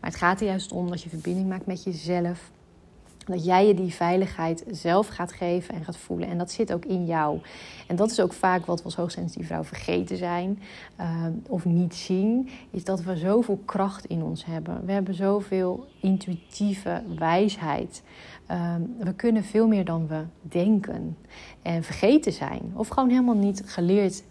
Maar 0.00 0.10
het 0.10 0.18
gaat 0.18 0.40
er 0.40 0.46
juist 0.46 0.72
om 0.72 0.90
dat 0.90 1.02
je 1.02 1.08
verbinding 1.08 1.48
maakt 1.48 1.66
met 1.66 1.84
jezelf. 1.84 2.50
Dat 3.26 3.44
jij 3.44 3.66
je 3.66 3.74
die 3.74 3.94
veiligheid 3.94 4.64
zelf 4.70 5.08
gaat 5.08 5.32
geven 5.32 5.74
en 5.74 5.84
gaat 5.84 5.96
voelen. 5.96 6.28
En 6.28 6.38
dat 6.38 6.50
zit 6.50 6.72
ook 6.72 6.84
in 6.84 7.06
jou. 7.06 7.40
En 7.86 7.96
dat 7.96 8.10
is 8.10 8.20
ook 8.20 8.32
vaak 8.32 8.66
wat 8.66 8.78
we 8.78 8.84
als 8.84 8.96
hoogsensitieve 8.96 9.46
vrouw 9.46 9.64
vergeten 9.64 10.16
zijn 10.16 10.62
uh, 11.00 11.24
of 11.48 11.64
niet 11.64 11.94
zien. 11.94 12.48
Is 12.70 12.84
dat 12.84 13.02
we 13.02 13.16
zoveel 13.16 13.60
kracht 13.64 14.04
in 14.04 14.22
ons 14.22 14.44
hebben. 14.44 14.84
We 14.84 14.92
hebben 14.92 15.14
zoveel 15.14 15.86
intuïtieve 16.00 17.02
wijsheid. 17.18 18.02
Um, 18.50 18.96
we 18.98 19.14
kunnen 19.14 19.44
veel 19.44 19.66
meer 19.66 19.84
dan 19.84 20.06
we 20.06 20.22
denken. 20.40 21.16
En 21.62 21.82
vergeten 21.82 22.32
zijn. 22.32 22.72
Of 22.74 22.88
gewoon 22.88 23.08
helemaal 23.08 23.36
niet 23.36 23.62
geleerd 23.64 24.22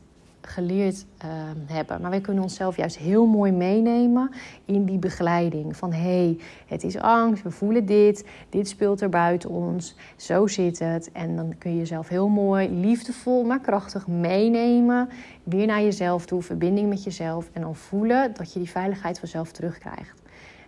geleerd 0.48 1.06
uh, 1.26 1.32
hebben. 1.66 2.02
Maar 2.02 2.10
wij 2.10 2.22
kunnen 2.22 2.44
onszelf 2.44 2.78
juist 2.78 2.98
heel 2.98 3.26
mooi 3.26 3.52
meenemen 3.52 4.32
in 4.66 4.86
die 4.86 4.98
begeleiding. 4.98 5.78
Van 5.78 5.94
hé, 5.94 6.02
hey, 6.02 6.38
het 6.66 6.84
is 6.84 6.98
angst, 6.98 7.44
we 7.44 7.52
voelen 7.52 7.86
dit, 7.86 8.26
dit 8.50 8.68
speelt 8.68 9.02
er 9.02 9.10
buiten 9.10 9.50
ons, 9.50 9.96
zo 10.16 10.48
zit 10.48 10.80
het. 10.80 11.12
En 11.12 11.36
dan 11.36 11.58
kun 11.58 11.72
je 11.72 11.78
jezelf 11.78 12.08
heel 12.08 12.28
mooi, 12.28 12.70
liefdevol, 12.70 13.44
maar 13.44 13.60
krachtig 13.60 14.08
meenemen. 14.08 15.10
Weer 15.44 15.66
naar 15.66 15.82
jezelf 15.82 16.26
toe, 16.26 16.42
verbinding 16.42 16.90
met 16.90 17.04
jezelf. 17.04 17.50
En 17.54 17.62
dan 17.62 17.76
voelen 17.76 18.34
dat 18.34 18.54
je 18.54 18.60
die 18.60 18.70
veiligheid 18.70 19.20
vanzelf 19.20 19.52
terugkrijgt. 19.52 20.24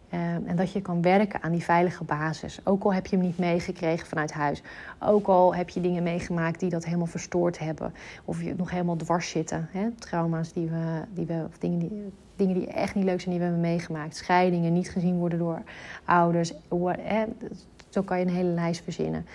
Ehm, 0.09 0.41
en 0.45 0.55
dat 0.55 0.71
je 0.71 0.81
kan 0.81 1.01
werken 1.01 1.41
aan 1.41 1.51
die 1.51 1.63
veilige 1.63 2.03
basis. 2.03 2.59
Ook 2.63 2.83
al 2.83 2.93
heb 2.93 3.05
je 3.05 3.15
hem 3.15 3.25
niet 3.25 3.37
meegekregen 3.37 4.07
vanuit 4.07 4.31
huis. 4.31 4.61
Ook 4.99 5.27
al 5.27 5.55
heb 5.55 5.69
je 5.69 5.81
dingen 5.81 6.03
meegemaakt 6.03 6.59
die 6.59 6.69
dat 6.69 6.85
helemaal 6.85 7.05
verstoord 7.05 7.59
hebben. 7.59 7.93
Of 8.25 8.43
je 8.43 8.53
nog 8.57 8.71
helemaal 8.71 8.95
dwars 8.95 9.29
zitten. 9.29 9.67
Hè? 9.71 9.91
Trauma's 9.91 10.53
die 10.53 10.67
we, 10.69 11.01
die 11.13 11.25
we, 11.25 11.43
of 11.47 11.57
dingen 11.57 11.79
die, 11.79 12.11
dingen 12.35 12.53
die 12.53 12.67
echt 12.67 12.95
niet 12.95 13.03
leuk 13.03 13.21
zijn 13.21 13.29
die 13.29 13.39
we 13.43 13.49
hebben 13.49 13.69
meegemaakt. 13.69 14.15
Scheidingen, 14.15 14.73
niet 14.73 14.89
gezien 14.89 15.17
worden 15.17 15.39
door 15.39 15.61
ouders. 16.05 16.53
Zo 17.89 18.01
kan 18.01 18.19
je 18.19 18.25
een 18.25 18.33
hele 18.33 18.49
lijst 18.49 18.83
verzinnen. 18.83 19.25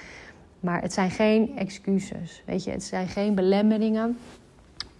Maar 0.60 0.82
het 0.82 0.92
zijn 0.92 1.10
geen 1.10 1.56
excuses. 1.58 2.42
Weet 2.46 2.64
je, 2.64 2.70
het 2.70 2.84
zijn 2.84 3.08
geen 3.08 3.34
belemmeringen 3.34 4.16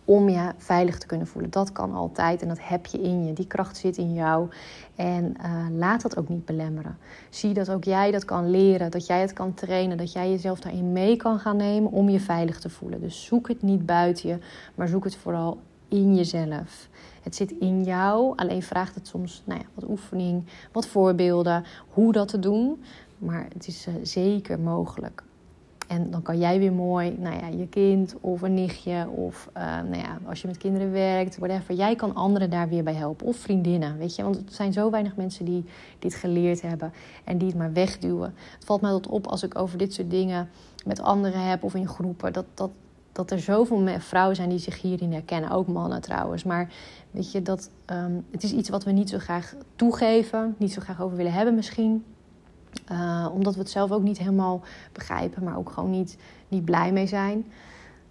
om 0.04 0.28
je 0.28 0.52
veilig 0.56 0.98
te 0.98 1.06
kunnen 1.06 1.26
voelen. 1.26 1.50
Dat 1.50 1.72
kan 1.72 1.94
altijd 1.94 2.42
en 2.42 2.48
dat 2.48 2.58
heb 2.60 2.86
je 2.86 3.00
in 3.00 3.26
je. 3.26 3.32
Die 3.32 3.46
kracht 3.46 3.76
zit 3.76 3.96
in 3.96 4.12
jou. 4.12 4.48
En 4.94 5.34
uh, 5.40 5.66
laat 5.70 6.02
dat 6.02 6.16
ook 6.16 6.28
niet 6.28 6.44
belemmeren. 6.44 6.98
Zie 7.30 7.54
dat 7.54 7.70
ook 7.70 7.84
jij 7.84 8.10
dat 8.10 8.24
kan 8.24 8.50
leren, 8.50 8.90
dat 8.90 9.06
jij 9.06 9.20
het 9.20 9.32
kan 9.32 9.54
trainen, 9.54 9.96
dat 9.96 10.12
jij 10.12 10.30
jezelf 10.30 10.60
daarin 10.60 10.92
mee 10.92 11.16
kan 11.16 11.38
gaan 11.38 11.56
nemen 11.56 11.90
om 11.90 12.08
je 12.08 12.20
veilig 12.20 12.60
te 12.60 12.70
voelen. 12.70 13.00
Dus 13.00 13.24
zoek 13.24 13.48
het 13.48 13.62
niet 13.62 13.86
buiten 13.86 14.28
je, 14.28 14.38
maar 14.74 14.88
zoek 14.88 15.04
het 15.04 15.16
vooral 15.16 15.58
in 15.88 16.14
jezelf. 16.14 16.88
Het 17.22 17.36
zit 17.36 17.50
in 17.50 17.82
jou, 17.84 18.32
alleen 18.36 18.62
vraagt 18.62 18.94
het 18.94 19.06
soms 19.06 19.42
nou 19.44 19.60
ja, 19.60 19.66
wat 19.74 19.90
oefening, 19.90 20.44
wat 20.72 20.86
voorbeelden, 20.86 21.64
hoe 21.88 22.12
dat 22.12 22.28
te 22.28 22.38
doen. 22.38 22.82
Maar 23.18 23.46
het 23.52 23.66
is 23.66 23.86
uh, 23.86 23.94
zeker 24.02 24.60
mogelijk. 24.60 25.22
En 25.92 26.11
dan 26.11 26.22
kan 26.22 26.38
jij 26.38 26.59
weer 26.59 26.72
mooi, 26.72 27.16
nou 27.18 27.37
ja, 27.37 27.46
je 27.46 27.68
kind 27.68 28.14
of 28.20 28.42
een 28.42 28.55
nichtje 28.55 29.09
of 29.09 29.50
uh, 29.57 29.62
nou 29.62 29.96
ja, 29.96 30.18
als 30.24 30.40
je 30.40 30.46
met 30.46 30.57
kinderen 30.57 30.92
werkt, 30.92 31.38
whatever. 31.38 31.74
Jij 31.74 31.94
kan 31.94 32.14
anderen 32.14 32.50
daar 32.50 32.68
weer 32.68 32.83
bij 32.83 32.94
helpen 32.94 33.26
of 33.26 33.37
vriendinnen, 33.37 33.98
weet 33.98 34.16
je. 34.16 34.22
Want 34.22 34.37
er 34.37 34.42
zijn 34.46 34.72
zo 34.72 34.90
weinig 34.90 35.16
mensen 35.16 35.44
die 35.44 35.64
dit 35.98 36.14
geleerd 36.14 36.62
hebben 36.62 36.92
en 37.24 37.38
die 37.38 37.48
het 37.48 37.57
maar 37.57 37.72
wegduwen. 37.72 38.35
Het 38.55 38.64
valt 38.64 38.81
mij 38.81 38.90
tot 38.90 39.07
op 39.07 39.26
als 39.26 39.42
ik 39.42 39.59
over 39.59 39.78
dit 39.78 39.94
soort 39.94 40.11
dingen 40.11 40.48
met 40.85 41.00
anderen 41.00 41.48
heb 41.48 41.62
of 41.62 41.74
in 41.74 41.88
groepen, 41.88 42.33
dat, 42.33 42.46
dat, 42.55 42.70
dat 43.12 43.31
er 43.31 43.40
zoveel 43.40 43.88
vrouwen 43.98 44.37
zijn 44.37 44.48
die 44.48 44.59
zich 44.59 44.81
hierin 44.81 45.12
herkennen. 45.12 45.50
Ook 45.50 45.66
mannen 45.66 46.00
trouwens. 46.00 46.44
Maar 46.44 46.72
weet 47.11 47.33
je, 47.33 47.42
dat, 47.42 47.70
um, 47.87 48.24
het 48.31 48.42
is 48.42 48.52
iets 48.52 48.68
wat 48.68 48.85
we 48.85 48.92
niet 48.92 49.11
zo 49.11 49.18
graag 49.18 49.55
toegeven, 49.76 50.55
niet 50.59 50.72
zo 50.72 50.81
graag 50.81 51.02
over 51.02 51.16
willen 51.16 51.33
hebben 51.33 51.55
misschien. 51.55 52.05
Uh, 52.92 53.28
omdat 53.32 53.54
we 53.54 53.61
het 53.61 53.70
zelf 53.70 53.90
ook 53.90 54.02
niet 54.02 54.18
helemaal 54.18 54.61
begrijpen, 54.92 55.44
maar 55.44 55.56
ook 55.56 55.70
gewoon 55.70 55.90
niet, 55.90 56.16
niet 56.48 56.64
blij 56.64 56.92
mee 56.92 57.06
zijn. 57.06 57.52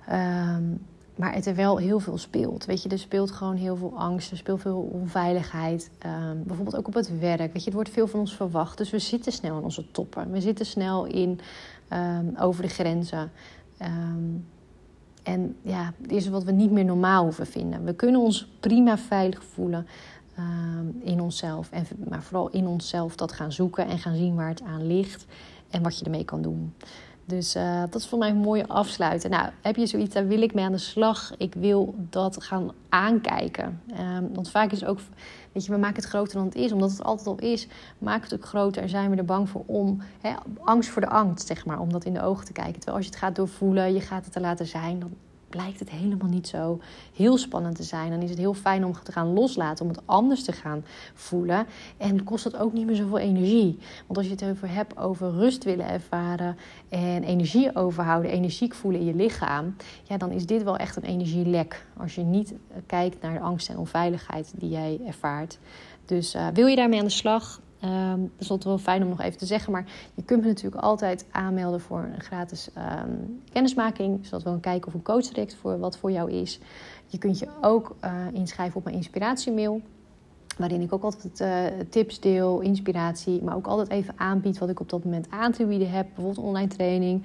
Um, 0.10 0.86
maar 1.16 1.34
het 1.34 1.46
er 1.46 1.56
wel 1.56 1.78
heel 1.78 2.00
veel 2.00 2.18
speelt. 2.18 2.66
Weet 2.66 2.84
je, 2.84 2.90
er 2.90 3.00
speelt 3.00 3.32
gewoon 3.32 3.56
heel 3.56 3.76
veel 3.76 3.94
angst, 3.96 4.32
er 4.32 4.38
speelt 4.38 4.62
veel 4.62 4.90
onveiligheid. 4.92 5.92
Um, 6.06 6.44
bijvoorbeeld 6.44 6.78
ook 6.78 6.88
op 6.88 6.94
het 6.94 7.20
werk. 7.20 7.54
Weet 7.54 7.60
je, 7.60 7.66
het 7.66 7.74
wordt 7.74 7.90
veel 7.90 8.08
van 8.08 8.20
ons 8.20 8.36
verwacht. 8.36 8.78
Dus 8.78 8.90
we 8.90 9.00
zitten 9.00 9.32
snel 9.32 9.58
in 9.58 9.64
onze 9.64 9.92
toppen. 9.92 10.32
We 10.32 10.42
zitten 10.42 10.66
snel 10.66 11.06
in 11.06 11.40
um, 11.94 12.36
over 12.38 12.62
de 12.62 12.70
grenzen. 12.70 13.32
En 15.24 15.56
ja, 15.62 15.94
dit 15.98 16.12
is 16.12 16.30
wat 16.30 16.44
we 16.44 16.52
niet 16.52 16.72
meer 16.72 16.86
normaal 16.86 17.24
hoeven 17.24 17.46
vinden. 17.46 17.84
We 17.84 17.94
kunnen 17.94 18.22
ons 18.22 18.48
prima 18.60 18.98
veilig 18.98 19.44
voelen 19.44 19.88
in 21.00 21.22
onszelf. 21.22 21.72
En, 21.72 21.86
maar 22.10 22.24
vooral 22.24 22.50
in 22.50 22.68
onszelf 22.68 23.16
dat 23.16 23.32
gaan 23.32 23.52
zoeken 23.52 23.88
en 23.88 24.00
gaan 24.00 24.16
zien 24.16 24.36
waar 24.36 24.50
het 24.50 24.62
aan 24.62 24.88
ligt. 24.88 25.26
En 25.70 25.84
wat 25.84 26.00
je 26.00 26.06
ermee 26.06 26.26
kan 26.26 26.42
doen. 26.42 26.74
Dus 27.26 27.56
uh, 27.56 27.80
dat 27.80 27.96
is 27.96 28.08
voor 28.08 28.20
mij 28.20 28.30
een 28.30 28.38
mooie 28.38 28.68
afsluiten. 28.68 29.30
Nou, 29.30 29.50
heb 29.62 29.76
je 29.76 29.86
zoiets, 29.86 30.14
daar 30.14 30.28
wil 30.28 30.42
ik 30.42 30.54
mee 30.54 30.66
aan 30.66 30.72
de 30.72 30.78
slag. 30.78 31.34
Ik 31.38 31.54
wil 31.54 31.96
dat 31.98 32.44
gaan 32.44 32.72
aankijken. 32.90 33.82
Um, 34.00 34.34
want 34.34 34.50
vaak 34.50 34.72
is 34.72 34.86
ook, 34.86 35.00
weet 35.52 35.66
je, 35.66 35.72
we 35.72 35.78
maken 35.78 35.96
het 35.96 36.06
groter 36.06 36.34
dan 36.34 36.46
het 36.46 36.56
is. 36.56 36.72
Omdat 36.72 36.92
het 36.92 37.04
altijd 37.04 37.28
al 37.28 37.50
is, 37.50 37.68
maken 37.98 38.24
het 38.24 38.34
ook 38.34 38.46
groter. 38.46 38.82
En 38.82 38.90
zijn 38.90 39.10
we 39.10 39.16
er 39.16 39.26
bang 39.26 39.50
voor 39.50 39.64
om, 39.66 40.02
angst 40.64 40.90
voor 40.90 41.02
de 41.02 41.10
angst, 41.10 41.48
zeg 41.48 41.66
maar. 41.66 41.80
Om 41.80 41.92
dat 41.92 42.06
in 42.06 42.14
de 42.14 42.22
ogen 42.22 42.46
te 42.46 42.52
kijken. 42.52 42.74
Terwijl 42.74 42.98
als 42.98 43.06
je 43.06 43.12
het 43.12 43.20
gaat 43.20 43.36
doorvoelen, 43.36 43.94
je 43.94 44.02
gaat 44.02 44.26
het 44.26 44.36
er 44.36 44.42
laten 44.42 44.68
zijn. 44.68 45.00
Dan 45.00 45.12
blijkt 45.52 45.80
het 45.80 45.90
helemaal 45.90 46.30
niet 46.30 46.48
zo 46.48 46.80
heel 47.16 47.38
spannend 47.38 47.76
te 47.76 47.84
zijn. 47.84 48.10
Dan 48.10 48.22
is 48.22 48.30
het 48.30 48.40
heel 48.40 48.54
fijn 48.54 48.86
om 48.86 48.94
te 49.04 49.12
gaan 49.12 49.34
loslaten, 49.34 49.86
om 49.86 49.92
het 49.92 50.02
anders 50.06 50.44
te 50.44 50.52
gaan 50.52 50.84
voelen. 51.14 51.66
En 51.98 52.24
kost 52.24 52.44
het 52.44 52.58
ook 52.58 52.74
niet 52.74 52.86
meer 52.86 52.96
zoveel 52.96 53.18
energie. 53.18 53.78
Want 54.08 54.18
als 54.18 54.26
je 54.26 54.32
het 54.32 54.44
over 54.44 54.74
hebt 54.74 54.98
over 54.98 55.32
rust 55.32 55.64
willen 55.64 55.90
ervaren 55.90 56.58
en 56.90 57.24
energie 57.24 57.76
overhouden, 57.76 58.32
energiek 58.32 58.74
voelen 58.74 59.02
in 59.02 59.08
je 59.08 59.16
lichaam, 59.16 59.76
ja, 60.04 60.18
dan 60.18 60.32
is 60.32 60.46
dit 60.46 60.64
wel 60.64 60.78
echt 60.78 60.96
een 60.96 61.04
energielek. 61.04 61.86
Als 61.98 62.16
je 62.16 62.22
niet 62.22 62.54
kijkt 62.86 63.22
naar 63.22 63.34
de 63.34 63.40
angst 63.40 63.70
en 63.70 63.78
onveiligheid 63.78 64.54
die 64.56 64.70
jij 64.70 65.00
ervaart. 65.06 65.60
Dus 66.06 66.36
uh, 66.36 66.48
wil 66.54 66.68
je 66.68 66.76
daarmee 66.76 67.00
aan 67.00 67.06
de 67.06 67.12
slag? 67.12 67.62
Um, 67.86 68.32
dat 68.38 68.58
is 68.58 68.66
wel 68.66 68.78
fijn 68.78 69.04
om 69.04 69.10
nog 69.10 69.22
even 69.22 69.38
te 69.38 69.46
zeggen. 69.46 69.72
Maar 69.72 69.86
je 70.14 70.24
kunt 70.24 70.42
me 70.42 70.48
natuurlijk 70.48 70.84
altijd 70.84 71.26
aanmelden 71.32 71.82
voor 71.82 72.10
een 72.14 72.22
gratis 72.22 72.70
um, 72.78 73.42
kennismaking. 73.52 74.26
Zodat 74.26 74.44
we 74.44 74.50
gaan 74.50 74.60
kijken 74.60 74.88
of 74.88 74.94
een 74.94 75.02
coach 75.02 75.28
direct 75.28 75.56
voor 75.56 75.80
wat 75.80 75.98
voor 75.98 76.12
jou 76.12 76.32
is. 76.32 76.60
Je 77.08 77.18
kunt 77.18 77.40
je 77.40 77.48
ook 77.62 77.96
uh, 78.04 78.12
inschrijven 78.34 78.78
op 78.78 78.84
mijn 78.84 78.96
inspiratiemail. 78.96 79.82
Waarin 80.58 80.82
ik 80.82 80.94
ook 80.94 81.04
altijd 81.04 81.40
uh, 81.40 81.80
tips 81.90 82.20
deel, 82.20 82.60
inspiratie. 82.60 83.44
Maar 83.44 83.56
ook 83.56 83.68
altijd 83.68 83.90
even 83.90 84.14
aanbied 84.18 84.58
wat 84.58 84.70
ik 84.70 84.80
op 84.80 84.90
dat 84.90 85.04
moment 85.04 85.28
aan 85.30 85.52
te 85.52 85.66
bieden 85.66 85.92
heb. 85.92 86.06
Bijvoorbeeld 86.06 86.46
online 86.46 86.68
training. 86.68 87.24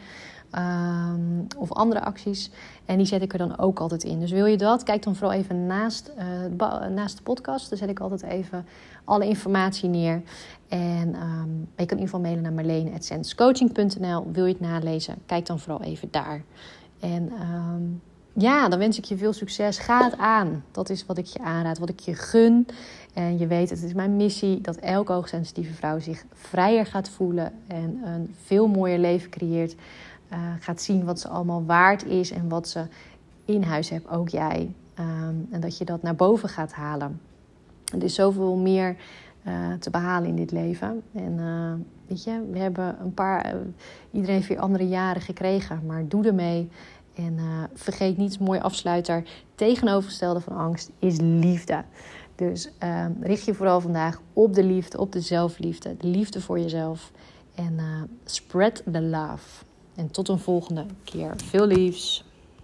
Um, 0.58 1.46
of 1.58 1.72
andere 1.72 2.00
acties. 2.00 2.50
En 2.84 2.96
die 2.96 3.06
zet 3.06 3.22
ik 3.22 3.32
er 3.32 3.38
dan 3.38 3.58
ook 3.58 3.78
altijd 3.78 4.04
in. 4.04 4.20
Dus 4.20 4.30
wil 4.30 4.46
je 4.46 4.56
dat, 4.56 4.82
kijk 4.82 5.02
dan 5.02 5.16
vooral 5.16 5.38
even 5.38 5.66
naast, 5.66 6.10
uh, 6.58 6.88
naast 6.88 7.16
de 7.16 7.22
podcast. 7.22 7.68
Dan 7.68 7.78
zet 7.78 7.88
ik 7.88 8.00
altijd 8.00 8.22
even 8.22 8.66
alle 9.04 9.26
informatie 9.26 9.88
neer. 9.88 10.22
En 10.68 11.14
um, 11.14 11.68
je 11.76 11.86
kan 11.86 11.98
in 11.98 12.04
ieder 12.04 12.04
geval 12.04 12.20
mailen 12.20 12.42
naar 12.42 12.52
marlene.senscoaching.nl. 12.52 14.26
Wil 14.32 14.46
je 14.46 14.52
het 14.52 14.60
nalezen, 14.60 15.14
kijk 15.26 15.46
dan 15.46 15.58
vooral 15.58 15.82
even 15.82 16.08
daar. 16.10 16.42
En 17.00 17.32
um, 17.32 18.00
ja, 18.32 18.68
dan 18.68 18.78
wens 18.78 18.98
ik 18.98 19.04
je 19.04 19.16
veel 19.16 19.32
succes. 19.32 19.78
Ga 19.78 20.04
het 20.04 20.18
aan. 20.18 20.64
Dat 20.70 20.90
is 20.90 21.06
wat 21.06 21.18
ik 21.18 21.26
je 21.26 21.38
aanraad, 21.38 21.78
wat 21.78 21.88
ik 21.88 22.00
je 22.00 22.14
gun. 22.14 22.66
En 23.14 23.38
je 23.38 23.46
weet, 23.46 23.70
het 23.70 23.82
is 23.82 23.92
mijn 23.92 24.16
missie 24.16 24.60
dat 24.60 24.76
elke 24.76 25.12
hoogsensitieve 25.12 25.74
vrouw 25.74 25.98
zich 25.98 26.24
vrijer 26.32 26.86
gaat 26.86 27.08
voelen 27.08 27.52
en 27.66 28.00
een 28.04 28.34
veel 28.44 28.66
mooier 28.66 28.98
leven 28.98 29.30
creëert. 29.30 29.74
Uh, 30.32 30.38
gaat 30.60 30.82
zien 30.82 31.04
wat 31.04 31.20
ze 31.20 31.28
allemaal 31.28 31.64
waard 31.64 32.04
is 32.04 32.30
en 32.30 32.48
wat 32.48 32.68
ze 32.68 32.86
in 33.44 33.62
huis 33.62 33.88
hebt, 33.88 34.08
ook 34.08 34.28
jij. 34.28 34.74
Um, 34.98 35.48
en 35.50 35.60
dat 35.60 35.78
je 35.78 35.84
dat 35.84 36.02
naar 36.02 36.14
boven 36.14 36.48
gaat 36.48 36.72
halen. 36.72 37.20
Er 37.94 38.02
is 38.02 38.14
zoveel 38.14 38.56
meer 38.56 38.96
uh, 39.46 39.72
te 39.72 39.90
behalen 39.90 40.28
in 40.28 40.36
dit 40.36 40.50
leven. 40.50 41.02
En 41.14 41.38
uh, 41.38 41.72
weet 42.06 42.24
je, 42.24 42.42
we 42.50 42.58
hebben 42.58 42.96
een 43.00 43.14
paar. 43.14 43.54
Iedereen 44.10 44.34
heeft 44.34 44.48
weer 44.48 44.58
andere 44.58 44.88
jaren 44.88 45.22
gekregen, 45.22 45.80
maar 45.86 46.08
doe 46.08 46.24
ermee. 46.24 46.68
En 47.14 47.38
vergeet 47.74 48.16
niets, 48.16 48.38
mooi 48.38 48.60
afsluiter. 48.60 49.22
Tegenovergestelde 49.54 50.40
van 50.40 50.56
angst 50.56 50.90
is 50.98 51.20
liefde. 51.20 51.84
Dus 52.34 52.70
ehm, 52.78 53.12
richt 53.20 53.44
je 53.44 53.54
vooral 53.54 53.80
vandaag 53.80 54.20
op 54.32 54.54
de 54.54 54.64
liefde, 54.64 54.98
op 54.98 55.12
de 55.12 55.20
zelfliefde, 55.20 55.96
de 55.96 56.06
liefde 56.06 56.40
voor 56.40 56.58
jezelf. 56.58 57.12
En 57.54 57.78
spread 58.24 58.82
the 58.92 59.00
love. 59.00 59.64
En 59.96 60.10
tot 60.10 60.28
een 60.28 60.38
volgende 60.38 60.86
keer. 61.04 61.34
Veel 61.44 61.66
liefs. 61.66 62.24